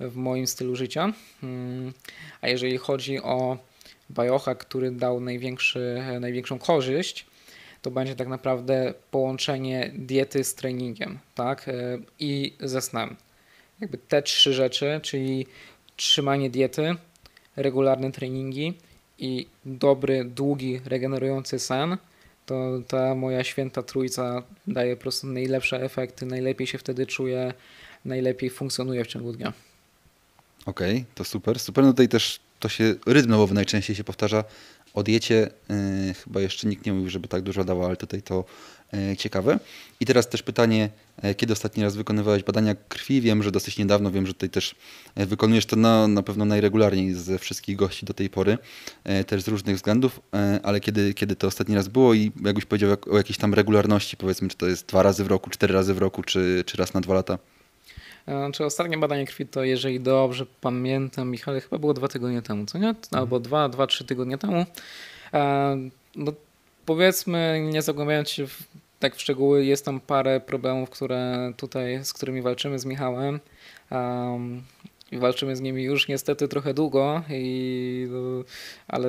w 0.00 0.16
moim 0.16 0.46
stylu 0.46 0.76
życia. 0.76 1.12
Hmm. 1.40 1.92
A 2.40 2.48
jeżeli 2.48 2.78
chodzi 2.78 3.18
o 3.18 3.58
biohack, 4.10 4.60
który 4.60 4.90
dał 4.90 5.20
największy, 5.20 6.02
największą 6.20 6.58
korzyść, 6.58 7.26
to 7.82 7.90
będzie 7.90 8.16
tak 8.16 8.28
naprawdę 8.28 8.94
połączenie 9.10 9.92
diety 9.94 10.44
z 10.44 10.54
treningiem, 10.54 11.18
tak? 11.34 11.68
E, 11.68 11.72
I 12.18 12.54
ze 12.60 12.82
snem. 12.82 13.16
Jakby 13.80 13.98
te 13.98 14.22
trzy 14.22 14.52
rzeczy, 14.52 15.00
czyli 15.02 15.46
trzymanie 15.96 16.50
diety, 16.50 16.94
regularne 17.56 18.12
treningi 18.12 18.74
i 19.18 19.46
dobry, 19.64 20.24
długi, 20.24 20.80
regenerujący 20.84 21.58
sen, 21.58 21.96
to 22.46 22.80
ta 22.88 23.14
moja 23.14 23.44
święta 23.44 23.82
trójca 23.82 24.42
daje 24.66 24.96
po 24.96 25.02
prostu 25.02 25.26
najlepsze 25.26 25.82
efekty, 25.82 26.26
najlepiej 26.26 26.66
się 26.66 26.78
wtedy 26.78 27.06
czuję, 27.06 27.54
najlepiej 28.04 28.50
funkcjonuje 28.50 29.04
w 29.04 29.06
ciągu 29.06 29.32
dnia. 29.32 29.52
Okej, 30.66 30.96
okay, 30.96 31.04
to 31.14 31.24
super. 31.24 31.58
Super, 31.58 31.84
no 31.84 31.90
tutaj 31.90 32.08
też 32.08 32.40
to 32.60 32.68
się 32.68 32.94
rytm 33.06 33.30
nowowy 33.30 33.54
najczęściej 33.54 33.96
się 33.96 34.04
powtarza 34.04 34.44
o 34.94 35.02
diecie 35.02 35.50
y, 36.10 36.14
chyba 36.14 36.40
jeszcze 36.40 36.68
nikt 36.68 36.86
nie 36.86 36.92
mówił, 36.92 37.10
żeby 37.10 37.28
tak 37.28 37.42
dużo 37.42 37.64
dało, 37.64 37.86
ale 37.86 37.96
tutaj 37.96 38.22
to 38.22 38.44
y, 39.12 39.16
ciekawe. 39.16 39.58
I 40.00 40.06
teraz 40.06 40.28
też 40.28 40.42
pytanie, 40.42 40.90
y, 41.24 41.34
kiedy 41.34 41.52
ostatni 41.52 41.82
raz 41.82 41.96
wykonywałeś 41.96 42.42
badania 42.42 42.74
krwi? 42.88 43.20
Wiem, 43.20 43.42
że 43.42 43.50
dosyć 43.50 43.78
niedawno, 43.78 44.10
wiem, 44.10 44.26
że 44.26 44.34
tutaj 44.34 44.50
też 44.50 44.74
wykonujesz 45.16 45.66
to 45.66 45.76
na, 45.76 46.08
na 46.08 46.22
pewno 46.22 46.44
najregularniej 46.44 47.14
ze 47.14 47.38
wszystkich 47.38 47.76
gości 47.76 48.06
do 48.06 48.14
tej 48.14 48.30
pory, 48.30 48.58
też 49.26 49.42
z 49.42 49.48
różnych 49.48 49.76
względów, 49.76 50.20
ale 50.62 50.80
kiedy, 50.80 51.14
kiedy 51.14 51.36
to 51.36 51.46
ostatni 51.46 51.74
raz 51.74 51.88
było 51.88 52.14
i 52.14 52.32
jakbyś 52.44 52.64
powiedział 52.64 52.96
o 53.10 53.16
jakiejś 53.16 53.38
tam 53.38 53.54
regularności, 53.54 54.16
powiedzmy, 54.16 54.48
czy 54.48 54.56
to 54.56 54.66
jest 54.66 54.86
dwa 54.86 55.02
razy 55.02 55.24
w 55.24 55.26
roku, 55.26 55.50
cztery 55.50 55.74
razy 55.74 55.94
w 55.94 55.98
roku, 55.98 56.22
czy, 56.22 56.64
czy 56.66 56.76
raz 56.76 56.94
na 56.94 57.00
dwa 57.00 57.14
lata? 57.14 57.38
Czy 58.52 58.64
ostatnie 58.64 58.98
badanie 58.98 59.26
krwi 59.26 59.46
to, 59.46 59.64
jeżeli 59.64 60.00
dobrze 60.00 60.46
pamiętam, 60.60 61.30
Michał, 61.30 61.54
chyba 61.60 61.78
było 61.78 61.94
dwa 61.94 62.08
tygodnie 62.08 62.42
temu, 62.42 62.66
co 62.66 62.78
nie? 62.78 62.94
Albo 63.10 63.40
dwa, 63.40 63.68
dwa, 63.68 63.86
trzy 63.86 64.04
tygodnie 64.04 64.38
temu. 64.38 64.66
No, 66.16 66.32
powiedzmy, 66.86 67.68
nie 67.72 67.82
zagłębiając 67.82 68.30
się 68.30 68.46
w, 68.46 68.62
tak 68.98 69.16
w 69.16 69.20
szczegóły, 69.20 69.64
jest 69.64 69.84
tam 69.84 70.00
parę 70.00 70.40
problemów, 70.40 70.90
które 70.90 71.52
tutaj, 71.56 72.04
z 72.04 72.12
którymi 72.12 72.42
walczymy 72.42 72.78
z 72.78 72.84
Michałem. 72.84 73.40
Um, 73.90 74.62
i 75.12 75.18
walczymy 75.18 75.56
z 75.56 75.60
nimi 75.60 75.82
już 75.82 76.08
niestety 76.08 76.48
trochę 76.48 76.74
długo, 76.74 77.22
i, 77.30 78.08
ale 78.88 79.08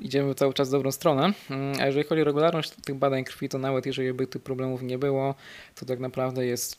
idziemy 0.00 0.34
cały 0.34 0.54
czas 0.54 0.68
w 0.68 0.72
dobrą 0.72 0.92
stronę. 0.92 1.32
Mm, 1.50 1.80
a 1.80 1.86
jeżeli 1.86 2.04
chodzi 2.04 2.22
o 2.22 2.24
regularność 2.24 2.70
tych 2.70 2.94
badań 2.94 3.24
krwi, 3.24 3.48
to 3.48 3.58
nawet 3.58 3.86
jeżeli 3.86 4.12
by 4.12 4.26
tych 4.26 4.42
problemów 4.42 4.82
nie 4.82 4.98
było, 4.98 5.34
to 5.74 5.86
tak 5.86 6.00
naprawdę 6.00 6.46
jest 6.46 6.78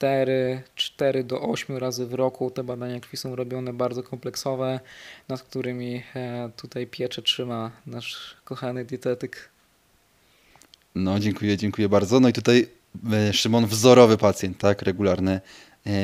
4, 0.00 0.62
4 0.74 1.24
do 1.24 1.40
8 1.40 1.76
razy 1.76 2.06
w 2.06 2.14
roku 2.14 2.50
te 2.50 2.64
badania 2.64 3.00
krwi 3.00 3.16
są 3.16 3.36
robione 3.36 3.72
bardzo 3.72 4.02
kompleksowe, 4.02 4.80
nad 5.28 5.42
którymi 5.42 6.02
e, 6.16 6.50
tutaj 6.56 6.86
piecze 6.86 7.22
trzyma 7.22 7.70
nasz 7.86 8.36
kochany 8.44 8.84
dietetyk. 8.84 9.48
No, 10.94 11.18
dziękuję, 11.18 11.56
dziękuję 11.56 11.88
bardzo. 11.88 12.20
No 12.20 12.28
i 12.28 12.32
tutaj 12.32 12.68
e, 13.12 13.32
Szymon, 13.32 13.66
wzorowy 13.66 14.16
pacjent, 14.16 14.58
tak, 14.58 14.82
regularne 14.82 15.40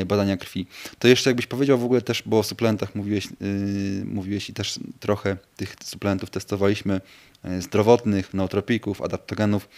badania 0.06 0.36
krwi. 0.36 0.66
To 0.98 1.08
jeszcze 1.08 1.30
jakbyś 1.30 1.46
powiedział 1.46 1.78
w 1.78 1.84
ogóle 1.84 2.02
też, 2.02 2.22
bo 2.26 2.38
o 2.38 2.42
suplementach 2.42 2.94
mówiłeś, 2.94 3.28
yy, 3.40 4.04
mówiłeś 4.04 4.50
i 4.50 4.52
też 4.52 4.80
trochę 5.00 5.36
tych 5.56 5.76
suplementów 5.84 6.30
testowaliśmy, 6.30 7.00
yy, 7.44 7.62
zdrowotnych, 7.62 8.34
nootropików, 8.34 9.02
adaptogenów. 9.02 9.68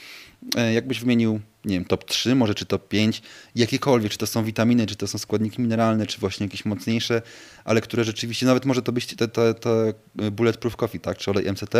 Yy, 0.57 0.73
jakbyś 0.73 1.01
wymienił, 1.01 1.41
nie 1.65 1.75
wiem, 1.75 1.85
top 1.85 2.05
3, 2.05 2.35
może 2.35 2.55
czy 2.55 2.67
top 2.67 2.89
5, 2.89 3.23
jakiekolwiek, 3.55 4.13
czy 4.13 4.19
to 4.19 4.27
są 4.27 4.45
witaminy, 4.45 4.87
czy 4.87 4.97
to 4.97 5.07
są 5.07 5.19
składniki 5.19 5.63
mineralne, 5.63 6.07
czy 6.07 6.21
właśnie 6.21 6.47
jakieś 6.47 6.65
mocniejsze, 6.65 7.23
ale 7.65 7.81
które 7.81 8.05
rzeczywiście, 8.05 8.47
nawet 8.47 8.65
może 8.65 8.83
to 8.83 8.93
być 8.93 9.07
te, 9.07 9.29
te, 9.29 9.55
te 9.55 9.93
bulletproof 10.31 10.77
coffee, 10.77 11.01
tak, 11.01 11.19
czy 11.19 11.31
olej 11.31 11.53
MCT, 11.53 11.75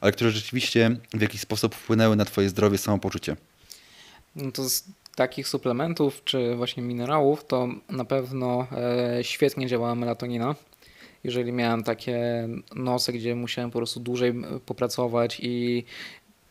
ale 0.00 0.12
które 0.12 0.30
rzeczywiście 0.30 0.96
w 1.14 1.20
jakiś 1.20 1.40
sposób 1.40 1.74
wpłynęły 1.74 2.16
na 2.16 2.24
twoje 2.24 2.48
zdrowie, 2.48 2.78
samopoczucie. 2.78 3.36
No 4.36 4.52
to 4.52 4.62
takich 5.14 5.48
suplementów 5.48 6.24
czy 6.24 6.56
właśnie 6.56 6.82
minerałów, 6.82 7.44
to 7.44 7.68
na 7.90 8.04
pewno 8.04 8.66
e, 8.72 9.24
świetnie 9.24 9.66
działała 9.66 9.94
melatonina. 9.94 10.54
Jeżeli 11.24 11.52
miałem 11.52 11.82
takie 11.82 12.48
nosy, 12.74 13.12
gdzie 13.12 13.34
musiałem 13.34 13.70
po 13.70 13.78
prostu 13.78 14.00
dłużej 14.00 14.34
popracować 14.66 15.40
i 15.42 15.84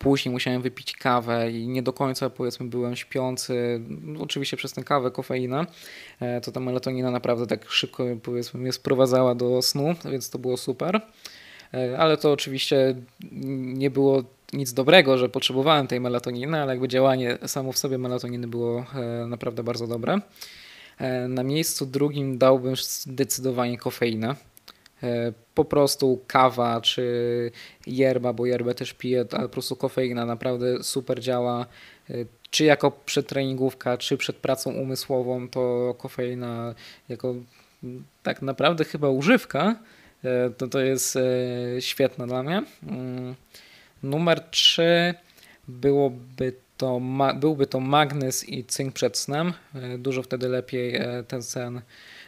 później 0.03 0.31
musiałem 0.31 0.61
wypić 0.61 0.93
kawę 0.93 1.51
i 1.51 1.67
nie 1.67 1.83
do 1.83 1.93
końca 1.93 2.29
powiedzmy 2.29 2.65
byłem 2.65 2.95
śpiący, 2.95 3.81
no, 4.01 4.21
oczywiście 4.21 4.57
przez 4.57 4.73
tę 4.73 4.83
kawę, 4.83 5.11
kofeinę, 5.11 5.65
e, 6.19 6.41
to 6.41 6.51
ta 6.51 6.59
melatonina 6.59 7.11
naprawdę 7.11 7.47
tak 7.47 7.71
szybko 7.71 8.03
powiedzmy 8.23 8.59
mnie 8.59 8.71
sprowadzała 8.71 9.35
do 9.35 9.61
snu, 9.61 9.95
więc 10.11 10.29
to 10.29 10.39
było 10.39 10.57
super. 10.57 11.01
E, 11.73 11.97
ale 11.97 12.17
to 12.17 12.31
oczywiście 12.31 12.95
nie 13.51 13.89
było 13.89 14.23
nic 14.53 14.73
dobrego, 14.73 15.17
że 15.17 15.29
potrzebowałem 15.29 15.87
tej 15.87 15.99
melatoniny, 15.99 16.61
ale 16.61 16.71
jakby 16.71 16.87
działanie 16.87 17.37
samo 17.47 17.71
w 17.71 17.77
sobie 17.77 17.97
melatoniny 17.97 18.47
było 18.47 18.85
e, 18.95 19.27
naprawdę 19.27 19.63
bardzo 19.63 19.87
dobre. 19.87 20.19
E, 20.97 21.27
na 21.27 21.43
miejscu 21.43 21.85
drugim 21.85 22.37
dałbym 22.37 22.75
zdecydowanie 22.75 23.77
kofeinę. 23.77 24.35
E, 25.03 25.33
po 25.55 25.65
prostu 25.65 26.19
kawa 26.27 26.81
czy 26.81 27.51
yerba, 27.87 28.33
bo 28.33 28.45
yerbę 28.45 28.75
też 28.75 28.93
piję, 28.93 29.25
ale 29.31 29.43
po 29.43 29.49
prostu 29.49 29.75
kofeina 29.75 30.25
naprawdę 30.25 30.83
super 30.83 31.19
działa. 31.19 31.65
Czy 32.49 32.63
jako 32.63 32.91
przedtreningówka, 32.91 33.97
czy 33.97 34.17
przed 34.17 34.35
pracą 34.35 34.73
umysłową, 34.73 35.49
to 35.49 35.95
kofeina 35.97 36.75
jako 37.09 37.35
tak 38.23 38.41
naprawdę 38.41 38.85
chyba 38.85 39.09
używka, 39.09 39.75
to 40.57 40.67
to 40.67 40.79
jest 40.79 41.17
świetna 41.79 42.27
dla 42.27 42.43
mnie. 42.43 42.63
Numer 44.03 44.39
3 44.39 45.13
byłoby 45.67 46.53
to, 46.77 47.01
byłby 47.35 47.67
to 47.67 47.79
magnez 47.79 48.49
i 48.49 48.63
cynk 48.63 48.93
przed 48.93 49.17
snem. 49.17 49.53
E, 49.75 49.97
dużo 49.97 50.23
wtedy 50.23 50.49
lepiej 50.49 50.95
e, 50.95 51.23
ten 51.27 51.43
sen, 51.43 51.81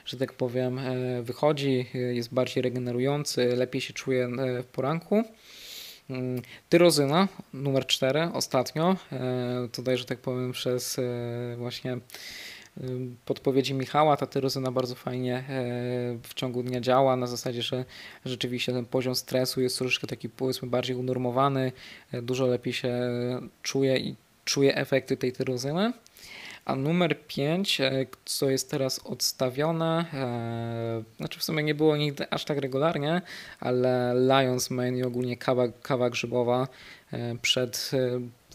że 0.06 0.18
tak 0.18 0.34
powiem, 0.34 0.80
e, 0.80 1.22
wychodzi, 1.22 1.86
jest 1.94 2.34
bardziej 2.34 2.64
regenerujący, 2.64 3.56
lepiej 3.56 3.82
się 3.82 3.94
czuje 3.94 4.30
w 4.64 4.66
poranku. 4.66 5.24
Mm, 6.10 6.42
tyrozyna 6.70 7.28
numer 7.54 7.88
4 7.88 8.30
ostatnio, 8.34 8.96
tutaj, 9.72 9.98
że 9.98 10.06
tak 10.06 10.20
powiem, 10.20 10.52
przez 10.52 10.98
właśnie 11.58 11.98
podpowiedzi 13.26 13.74
Michała 13.74 14.18
ta 14.18 14.28
tyrozyna 14.28 14.72
bardzo 14.72 14.96
fajnie 14.96 15.36
e, 15.36 15.44
w 16.24 16.34
ciągu 16.36 16.64
dnia 16.64 16.82
działa, 16.82 17.16
na 17.16 17.28
zasadzie, 17.28 17.62
że 17.62 17.86
rzeczywiście 18.26 18.74
ten 18.74 18.86
poziom 18.86 19.16
stresu 19.16 19.62
jest 19.62 19.78
troszeczkę 19.78 20.08
taki 20.08 20.30
powiedzmy 20.30 20.68
bardziej 20.68 20.96
unormowany, 20.96 21.72
e, 22.12 22.22
dużo 22.22 22.48
lepiej 22.48 22.74
się 22.74 22.94
czuje 23.62 23.98
i 23.98 24.16
czuje 24.46 24.76
efekty 24.76 25.18
tej 25.18 25.32
tyrozyny. 25.34 25.94
A 26.66 26.76
numer 26.76 27.28
5, 27.28 27.82
e, 27.82 28.06
co 28.26 28.50
jest 28.50 28.72
teraz 28.72 29.00
odstawione, 29.00 30.06
znaczy 31.18 31.40
w 31.40 31.44
sumie 31.44 31.64
nie 31.64 31.76
było 31.76 31.98
nigdy 31.98 32.30
aż 32.30 32.46
tak 32.46 32.58
regularnie, 32.58 33.22
ale 33.60 34.16
Lions 34.16 34.70
Mane 34.70 34.98
i 34.98 35.04
ogólnie 35.04 35.38
kawa, 35.38 35.68
kawa 35.82 36.10
grzybowa 36.10 36.68
przed 37.42 37.92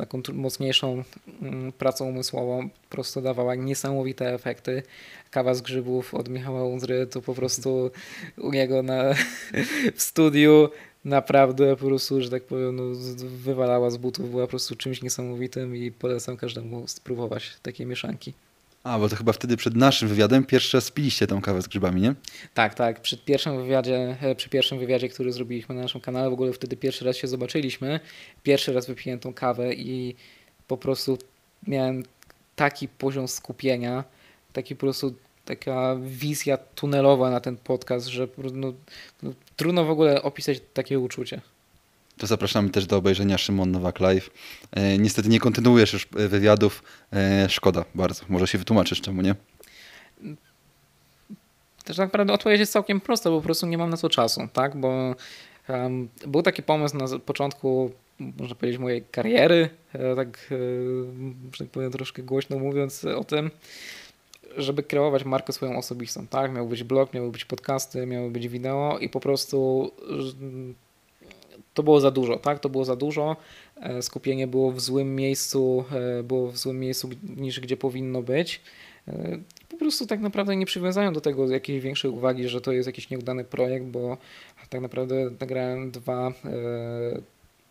taką 0.00 0.22
mocniejszą 0.32 1.04
mm, 1.42 1.72
pracą 1.72 2.08
umysłową 2.08 2.68
po 2.68 2.88
prostu 2.88 3.20
dawała 3.20 3.54
niesamowite 3.54 4.34
efekty. 4.34 4.82
Kawa 5.30 5.54
z 5.54 5.60
grzybów 5.60 6.14
od 6.14 6.28
Michała 6.28 6.64
Undry 6.64 7.06
to 7.06 7.22
po 7.22 7.34
prostu 7.34 7.90
u 8.38 8.52
niego 8.52 8.82
na, 8.82 9.14
w 9.96 10.02
studiu 10.02 10.68
naprawdę 11.04 11.76
po 11.76 11.86
prostu, 11.86 12.22
że 12.22 12.30
tak 12.30 12.44
powiem, 12.44 12.76
no, 12.76 12.82
wywalała 13.16 13.90
z 13.90 13.96
butów, 13.96 14.30
była 14.30 14.42
po 14.42 14.50
prostu 14.50 14.76
czymś 14.76 15.02
niesamowitym 15.02 15.76
i 15.76 15.90
polecam 15.90 16.36
każdemu 16.36 16.88
spróbować 16.88 17.56
takiej 17.62 17.86
mieszanki. 17.86 18.32
A, 18.84 18.98
bo 18.98 19.08
to 19.08 19.16
chyba 19.16 19.32
wtedy 19.32 19.56
przed 19.56 19.76
naszym 19.76 20.08
wywiadem 20.08 20.44
pierwszy 20.44 20.76
raz 20.76 20.90
piliście 20.90 21.26
tą 21.26 21.40
kawę 21.40 21.62
z 21.62 21.68
grzybami, 21.68 22.00
nie? 22.00 22.14
Tak, 22.54 22.74
tak. 22.74 23.00
Przed 23.00 23.24
pierwszym 23.24 23.56
wywiadzie, 23.56 24.16
e, 24.20 24.34
przy 24.34 24.48
pierwszym 24.48 24.78
wywiadzie, 24.78 25.08
który 25.08 25.32
zrobiliśmy 25.32 25.74
na 25.74 25.82
naszym 25.82 26.00
kanale, 26.00 26.30
w 26.30 26.32
ogóle 26.32 26.52
wtedy 26.52 26.76
pierwszy 26.76 27.04
raz 27.04 27.16
się 27.16 27.28
zobaczyliśmy. 27.28 28.00
Pierwszy 28.42 28.72
raz 28.72 28.86
wypiłem 28.86 29.18
tą 29.18 29.34
kawę 29.34 29.74
i 29.74 30.14
po 30.68 30.76
prostu 30.76 31.18
miałem 31.66 32.02
taki 32.56 32.88
poziom 32.88 33.28
skupienia, 33.28 34.04
taki 34.52 34.76
po 34.76 34.80
prostu 34.80 35.14
taka 35.44 35.96
wizja 36.02 36.56
tunelowa 36.56 37.30
na 37.30 37.40
ten 37.40 37.56
podcast, 37.56 38.06
że 38.06 38.28
no, 38.52 38.72
no, 39.22 39.32
trudno 39.60 39.84
w 39.84 39.90
ogóle 39.90 40.22
opisać 40.22 40.60
takie 40.74 40.98
uczucie 40.98 41.40
to 42.18 42.26
zapraszamy 42.26 42.70
też 42.70 42.86
do 42.86 42.96
obejrzenia 42.96 43.38
Szymon 43.38 43.70
Nowak 43.70 44.00
Live. 44.00 44.30
E, 44.72 44.98
niestety 44.98 45.28
nie 45.28 45.40
kontynuujesz 45.40 45.92
już 45.92 46.08
e, 46.16 46.28
wywiadów. 46.28 46.82
E, 47.12 47.48
szkoda 47.48 47.84
bardzo. 47.94 48.24
Może 48.28 48.46
się 48.46 48.58
wytłumaczysz 48.58 49.00
czemu, 49.00 49.22
nie? 49.22 49.34
Też 51.84 51.96
tak 51.96 52.06
naprawdę 52.06 52.32
odpowiedź 52.32 52.60
jest 52.60 52.72
całkiem 52.72 53.00
prosta, 53.00 53.30
bo 53.30 53.36
po 53.36 53.42
prostu 53.42 53.66
nie 53.66 53.78
mam 53.78 53.90
na 53.90 53.96
to 53.96 54.08
czasu, 54.08 54.48
tak? 54.52 54.76
Bo 54.76 55.14
um, 55.68 56.08
był 56.26 56.42
taki 56.42 56.62
pomysł 56.62 56.96
na 56.96 57.18
początku, 57.18 57.92
można 58.18 58.54
powiedzieć, 58.54 58.80
mojej 58.80 59.02
kariery, 59.10 59.68
e, 59.92 60.16
tak, 60.16 60.28
e, 60.28 60.56
że 61.52 61.64
tak 61.64 61.68
powiem 61.68 61.92
troszkę 61.92 62.22
głośno 62.22 62.58
mówiąc 62.58 63.04
o 63.04 63.24
tym, 63.24 63.50
żeby 64.56 64.82
kreować 64.82 65.24
markę 65.24 65.52
swoją 65.52 65.78
osobistą, 65.78 66.26
tak? 66.26 66.52
Miał 66.52 66.66
być 66.66 66.84
blog, 66.84 67.14
miały 67.14 67.30
być 67.30 67.44
podcasty, 67.44 68.06
miały 68.06 68.30
być 68.30 68.48
wideo 68.48 68.98
i 68.98 69.08
po 69.08 69.20
prostu 69.20 69.90
to 71.74 71.82
było 71.82 72.00
za 72.00 72.10
dużo, 72.10 72.36
tak? 72.36 72.58
To 72.58 72.68
było 72.68 72.84
za 72.84 72.96
dużo. 72.96 73.36
E, 73.76 74.02
skupienie 74.02 74.46
było 74.46 74.72
w 74.72 74.80
złym 74.80 75.16
miejscu, 75.16 75.84
e, 75.92 76.22
było 76.22 76.50
w 76.50 76.56
złym 76.56 76.80
miejscu 76.80 77.10
niż 77.36 77.60
gdzie 77.60 77.76
powinno 77.76 78.22
być. 78.22 78.60
E, 79.08 79.38
po 79.68 79.76
prostu 79.76 80.06
tak 80.06 80.20
naprawdę 80.20 80.56
nie 80.56 80.66
przywiązają 80.66 81.12
do 81.12 81.20
tego 81.20 81.48
jakiejś 81.48 81.82
większej 81.82 82.10
uwagi, 82.10 82.48
że 82.48 82.60
to 82.60 82.72
jest 82.72 82.86
jakiś 82.86 83.10
nieudany 83.10 83.44
projekt, 83.44 83.86
bo 83.86 84.16
tak 84.70 84.80
naprawdę 84.80 85.30
nagrałem 85.40 85.90
dwa 85.90 86.32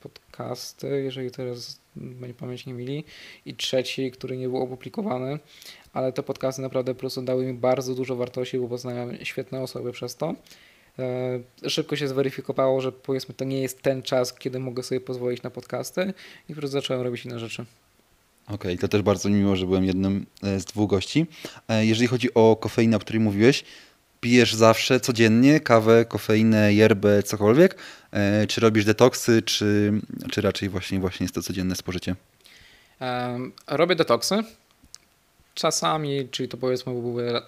podcasty, 0.02 1.02
jeżeli 1.04 1.32
teraz 1.32 1.80
będzie 2.00 2.34
pamięć 2.34 2.66
nie 2.66 2.74
mili, 2.74 3.04
i 3.46 3.56
trzeci, 3.56 4.12
który 4.12 4.38
nie 4.38 4.50
był 4.50 4.58
opublikowany, 4.58 5.40
ale 5.94 6.14
te 6.14 6.24
podcasty 6.24 6.62
naprawdę 6.62 6.94
po 6.94 7.00
prostu 7.00 7.22
dały 7.22 7.46
mi 7.46 7.54
bardzo 7.54 7.96
dużo 7.96 8.16
wartości, 8.16 8.58
bo 8.58 8.68
poznałem 8.68 9.18
świetne 9.26 9.62
osoby 9.62 9.92
przez 9.92 10.16
to. 10.16 10.36
E, 11.00 11.70
szybko 11.70 11.96
się 11.96 12.08
zweryfikowało, 12.08 12.82
że 12.82 12.92
powiedzmy 12.92 13.36
to 13.36 13.46
nie 13.46 13.62
jest 13.62 13.82
ten 13.82 14.02
czas, 14.04 14.34
kiedy 14.34 14.60
mogę 14.60 14.84
sobie 14.84 15.02
pozwolić 15.02 15.44
na 15.44 15.50
podcasty 15.50 16.14
i 16.50 16.54
po 16.54 16.60
prostu 16.60 16.72
zacząłem 16.72 17.02
robić 17.02 17.26
inne 17.26 17.40
rzeczy. 17.40 17.66
Okej, 18.46 18.56
okay, 18.56 18.78
to 18.78 18.88
też 18.88 19.02
bardzo 19.02 19.30
miło, 19.30 19.56
że 19.56 19.66
byłem 19.66 19.86
jednym 19.86 20.26
e, 20.44 20.60
z 20.60 20.66
dwóch 20.66 20.90
gości. 20.90 21.26
E, 21.68 21.86
jeżeli 21.86 22.08
chodzi 22.08 22.34
o 22.34 22.56
kofeinę, 22.56 22.98
o 22.98 23.00
której 23.00 23.20
mówiłeś, 23.20 23.64
pijesz 24.22 24.54
zawsze, 24.54 25.00
codziennie 25.00 25.60
kawę, 25.60 26.06
kofeinę, 26.06 26.74
yerbę, 26.74 27.24
cokolwiek? 27.24 27.76
Czy 28.48 28.62
robisz 28.62 28.86
detoksy, 28.86 29.42
czy, 29.42 29.94
czy 30.32 30.42
raczej 30.42 30.70
właśnie, 30.70 31.00
właśnie 31.00 31.24
jest 31.24 31.36
to 31.36 31.42
codzienne 31.42 31.76
spożycie? 31.76 32.16
Robię 33.68 33.96
detoksy 33.96 34.44
czasami, 35.60 36.30
czyli 36.32 36.50
to 36.50 36.58
powiedzmy 36.58 36.94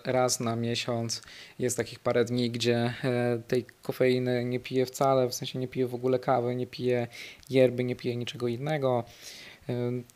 raz 0.06 0.40
na 0.40 0.56
miesiąc, 0.56 1.22
jest 1.60 1.78
takich 1.78 2.00
parę 2.00 2.26
dni, 2.26 2.52
gdzie 2.52 2.94
e, 3.04 3.42
tej 3.48 3.66
kofeiny 3.84 4.46
nie 4.46 4.60
piję 4.60 4.86
wcale, 4.86 5.28
w 5.30 5.34
sensie 5.34 5.60
nie 5.60 5.68
piję 5.68 5.88
w 5.88 5.96
ogóle 5.96 6.20
kawy, 6.20 6.56
nie 6.56 6.68
piję 6.68 7.08
yerby, 7.50 7.84
nie 7.84 7.96
piję 7.96 8.16
niczego 8.16 8.48
innego. 8.48 9.04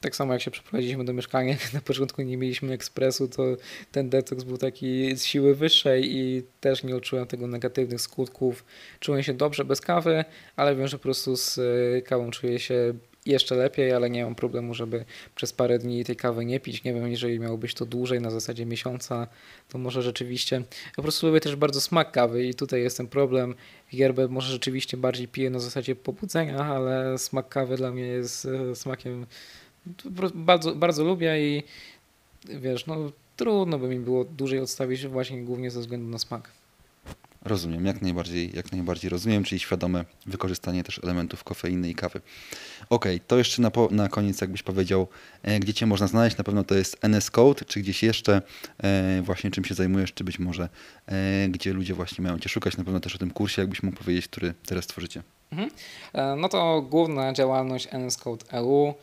Tak 0.01 0.15
samo 0.15 0.33
jak 0.33 0.41
się 0.41 0.51
przeprowadziliśmy 0.51 1.05
do 1.05 1.13
mieszkania, 1.13 1.55
na 1.73 1.81
początku 1.81 2.21
nie 2.21 2.37
mieliśmy 2.37 2.73
ekspresu, 2.73 3.27
to 3.27 3.43
ten 3.91 4.09
detoks 4.09 4.43
był 4.43 4.57
taki 4.57 5.17
z 5.17 5.25
siły 5.25 5.55
wyższej 5.55 6.15
i 6.15 6.43
też 6.59 6.83
nie 6.83 6.95
odczułem 6.95 7.27
tego 7.27 7.47
negatywnych 7.47 8.01
skutków. 8.01 8.65
Czułem 8.99 9.23
się 9.23 9.33
dobrze 9.33 9.65
bez 9.65 9.81
kawy, 9.81 10.25
ale 10.55 10.75
wiem, 10.75 10.87
że 10.87 10.97
po 10.97 11.03
prostu 11.03 11.37
z 11.37 11.59
e, 11.59 12.01
kawą 12.01 12.31
czuję 12.31 12.59
się 12.59 12.93
jeszcze 13.25 13.55
lepiej, 13.55 13.93
ale 13.93 14.09
nie 14.09 14.23
mam 14.23 14.35
problemu, 14.35 14.73
żeby 14.73 15.05
przez 15.35 15.53
parę 15.53 15.79
dni 15.79 16.05
tej 16.05 16.15
kawy 16.15 16.45
nie 16.45 16.59
pić. 16.59 16.83
Nie 16.83 16.93
wiem, 16.93 17.07
jeżeli 17.07 17.39
miało 17.39 17.57
być 17.57 17.73
to 17.73 17.85
dłużej, 17.85 18.21
na 18.21 18.29
zasadzie 18.29 18.65
miesiąca, 18.65 19.27
to 19.69 19.77
może 19.77 20.01
rzeczywiście. 20.01 20.61
Po 20.95 21.01
prostu 21.01 21.27
lubię 21.27 21.39
też 21.39 21.55
bardzo 21.55 21.81
smak 21.81 22.11
kawy 22.11 22.45
i 22.45 22.53
tutaj 22.53 22.81
jest 22.81 22.97
ten 22.97 23.07
problem. 23.07 23.55
Yerbę 23.93 24.27
może 24.27 24.51
rzeczywiście 24.51 24.97
bardziej 24.97 25.27
piję 25.27 25.49
na 25.49 25.59
zasadzie 25.59 25.95
pobudzenia, 25.95 26.57
ale 26.57 27.17
smak 27.17 27.49
kawy 27.49 27.77
dla 27.77 27.91
mnie 27.91 28.03
jest 28.03 28.45
e, 28.45 28.75
smakiem 28.75 29.25
bardzo, 30.35 30.75
bardzo 30.75 31.03
lubię 31.03 31.57
i 31.57 31.63
wiesz, 32.45 32.85
no 32.85 33.11
trudno 33.37 33.79
by 33.79 33.87
mi 33.87 33.99
było 33.99 34.25
dłużej 34.25 34.59
odstawić 34.59 35.07
właśnie 35.07 35.43
głównie 35.43 35.71
ze 35.71 35.79
względu 35.79 36.09
na 36.09 36.17
smak. 36.17 36.51
Rozumiem, 37.45 37.85
jak 37.85 38.01
najbardziej, 38.01 38.55
jak 38.55 38.71
najbardziej 38.71 39.09
rozumiem, 39.09 39.43
czyli 39.43 39.59
świadome 39.59 40.05
wykorzystanie 40.25 40.83
też 40.83 40.99
elementów 41.03 41.43
kofeiny 41.43 41.89
i 41.89 41.95
kawy. 41.95 42.21
Ok, 42.89 43.05
to 43.27 43.37
jeszcze 43.37 43.61
na, 43.61 43.71
po, 43.71 43.87
na 43.91 44.09
koniec 44.09 44.41
jakbyś 44.41 44.63
powiedział, 44.63 45.07
e, 45.43 45.59
gdzie 45.59 45.73
Cię 45.73 45.85
można 45.85 46.07
znaleźć, 46.07 46.37
na 46.37 46.43
pewno 46.43 46.63
to 46.63 46.75
jest 46.75 46.97
NS 47.01 47.31
Code, 47.31 47.65
czy 47.65 47.79
gdzieś 47.79 48.03
jeszcze 48.03 48.41
e, 48.83 49.21
właśnie 49.21 49.51
czym 49.51 49.65
się 49.65 49.75
zajmujesz, 49.75 50.13
czy 50.13 50.23
być 50.23 50.39
może 50.39 50.69
e, 51.07 51.47
gdzie 51.49 51.73
ludzie 51.73 51.93
właśnie 51.93 52.23
mają 52.23 52.39
Cię 52.39 52.49
szukać, 52.49 52.77
na 52.77 52.83
pewno 52.83 52.99
też 52.99 53.15
o 53.15 53.17
tym 53.17 53.31
kursie, 53.31 53.61
jakbyś 53.61 53.83
mógł 53.83 53.97
powiedzieć, 53.97 54.27
który 54.27 54.53
teraz 54.65 54.87
tworzycie. 54.87 55.23
Mhm. 55.51 55.69
E, 56.13 56.35
no 56.35 56.49
to 56.49 56.81
główna 56.81 57.33
działalność 57.33 57.87
NS 57.91 58.17
Code 58.17 58.45
EU, 58.51 58.93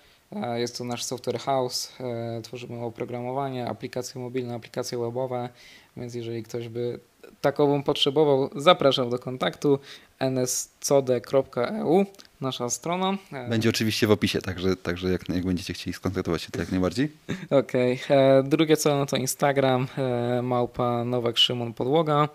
jest 0.54 0.78
to 0.78 0.84
nasz 0.84 1.04
software 1.04 1.38
house, 1.38 1.92
e, 2.00 2.42
tworzymy 2.42 2.84
oprogramowanie, 2.84 3.66
aplikacje 3.66 4.20
mobilne, 4.20 4.54
aplikacje 4.54 4.98
webowe, 4.98 5.48
więc 5.96 6.14
jeżeli 6.14 6.42
ktoś 6.42 6.68
by 6.68 7.00
takową 7.40 7.82
potrzebował, 7.82 8.50
zapraszam 8.56 9.10
do 9.10 9.18
kontaktu 9.18 9.78
nscode.eu, 10.20 12.06
nasza 12.40 12.70
strona. 12.70 13.18
Będzie 13.48 13.68
oczywiście 13.68 14.06
w 14.06 14.10
opisie, 14.10 14.40
także, 14.40 14.76
także 14.76 15.12
jak, 15.12 15.28
jak 15.28 15.44
będziecie 15.44 15.74
chcieli 15.74 15.94
skontaktować 15.94 16.42
się, 16.42 16.50
to 16.50 16.60
jak 16.60 16.70
najbardziej. 16.70 17.10
Okej. 17.50 18.00
Okay. 18.04 18.42
Drugie 18.42 18.76
co, 18.76 18.96
no 18.96 19.06
to 19.06 19.16
Instagram, 19.16 19.86
e, 19.98 20.42
małpa 20.42 21.04
Nowak 21.04 21.38
Szymon 21.38 21.72
Podłoga. 21.72 22.28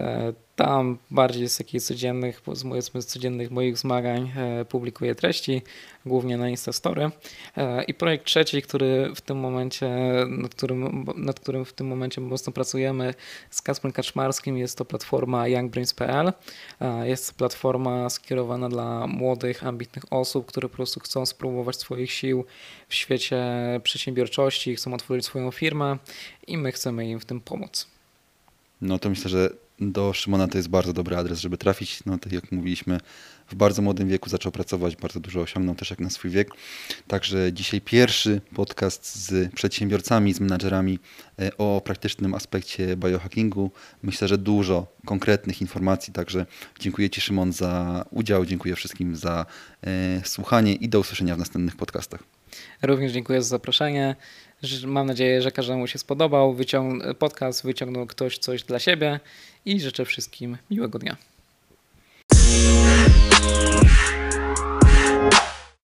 E, 0.00 0.32
tam 0.56 0.98
bardziej 1.10 1.48
z 1.48 1.56
takich 1.56 1.82
codziennych, 1.82 2.40
powiedzmy 2.40 3.02
z 3.02 3.06
codziennych 3.06 3.50
moich 3.50 3.78
zmagań 3.78 4.32
e, 4.36 4.64
publikuję 4.64 5.14
treści, 5.14 5.62
głównie 6.06 6.36
na 6.36 6.48
Instastory. 6.48 7.10
E, 7.56 7.84
I 7.84 7.94
projekt 7.94 8.24
trzeci, 8.24 8.62
który 8.62 9.12
w 9.14 9.20
tym 9.20 9.38
momencie, 9.38 9.90
nad 10.28 10.54
którym, 10.54 11.06
nad 11.16 11.40
którym 11.40 11.64
w 11.64 11.72
tym 11.72 11.86
momencie 11.86 12.20
mocno 12.20 12.52
pracujemy 12.52 13.14
z 13.50 13.62
Kasprem 13.62 13.92
Kaczmarskim, 13.92 14.58
jest 14.58 14.78
to 14.78 14.84
platforma 14.84 15.48
youngbrains.pl. 15.48 16.32
Jest 17.02 17.30
to 17.30 17.38
platforma 17.38 18.10
skierowana 18.10 18.68
dla 18.68 19.06
młodych, 19.06 19.66
ambitnych 19.66 20.04
osób, 20.10 20.46
które 20.46 20.68
po 20.68 20.76
prostu 20.76 21.00
chcą 21.00 21.26
spróbować 21.26 21.76
swoich 21.76 22.12
sił 22.12 22.44
w 22.88 22.94
świecie 22.94 23.44
przedsiębiorczości, 23.82 24.76
chcą 24.76 24.94
otworzyć 24.94 25.24
swoją 25.24 25.50
firmę 25.50 25.98
i 26.46 26.56
my 26.56 26.72
chcemy 26.72 27.08
im 27.08 27.20
w 27.20 27.24
tym 27.24 27.40
pomóc. 27.40 27.86
No 28.80 28.98
to 28.98 29.10
myślę, 29.10 29.30
że 29.30 29.50
do 29.80 30.12
Szymona 30.12 30.48
to 30.48 30.58
jest 30.58 30.68
bardzo 30.68 30.92
dobry 30.92 31.16
adres, 31.16 31.40
żeby 31.40 31.56
trafić. 31.56 32.04
No 32.06 32.18
tak 32.18 32.32
jak 32.32 32.52
mówiliśmy, 32.52 33.00
w 33.50 33.54
bardzo 33.54 33.82
młodym 33.82 34.08
wieku 34.08 34.30
zaczął 34.30 34.52
pracować, 34.52 34.96
bardzo 34.96 35.20
dużo 35.20 35.40
osiągnął 35.40 35.74
też 35.74 35.90
jak 35.90 36.00
na 36.00 36.10
swój 36.10 36.30
wiek. 36.30 36.50
Także 37.06 37.52
dzisiaj 37.52 37.80
pierwszy 37.80 38.40
podcast 38.54 39.16
z 39.16 39.52
przedsiębiorcami, 39.54 40.34
z 40.34 40.40
menadżerami 40.40 40.98
e, 41.38 41.56
o 41.56 41.82
praktycznym 41.84 42.34
aspekcie 42.34 42.96
biohackingu. 42.96 43.70
Myślę, 44.02 44.28
że 44.28 44.38
dużo 44.38 44.86
konkretnych 45.06 45.60
informacji, 45.60 46.12
także 46.12 46.46
dziękuję 46.80 47.10
Ci 47.10 47.20
Szymon 47.20 47.52
za 47.52 48.04
udział, 48.10 48.46
dziękuję 48.46 48.76
wszystkim 48.76 49.16
za 49.16 49.46
e, 49.82 50.20
słuchanie 50.24 50.74
i 50.74 50.88
do 50.88 51.00
usłyszenia 51.00 51.36
w 51.36 51.38
następnych 51.38 51.76
podcastach. 51.76 52.22
Również 52.82 53.12
dziękuję 53.12 53.42
za 53.42 53.48
zaproszenie. 53.48 54.16
Mam 54.86 55.06
nadzieję, 55.06 55.42
że 55.42 55.52
każdemu 55.52 55.86
się 55.86 55.98
spodobał. 55.98 56.54
Wyciąg 56.54 57.02
podcast 57.18 57.64
wyciągnął 57.64 58.06
ktoś 58.06 58.38
coś 58.38 58.62
dla 58.62 58.78
siebie 58.78 59.20
i 59.64 59.80
życzę 59.80 60.04
wszystkim 60.04 60.58
miłego 60.70 60.98
dnia. 60.98 61.16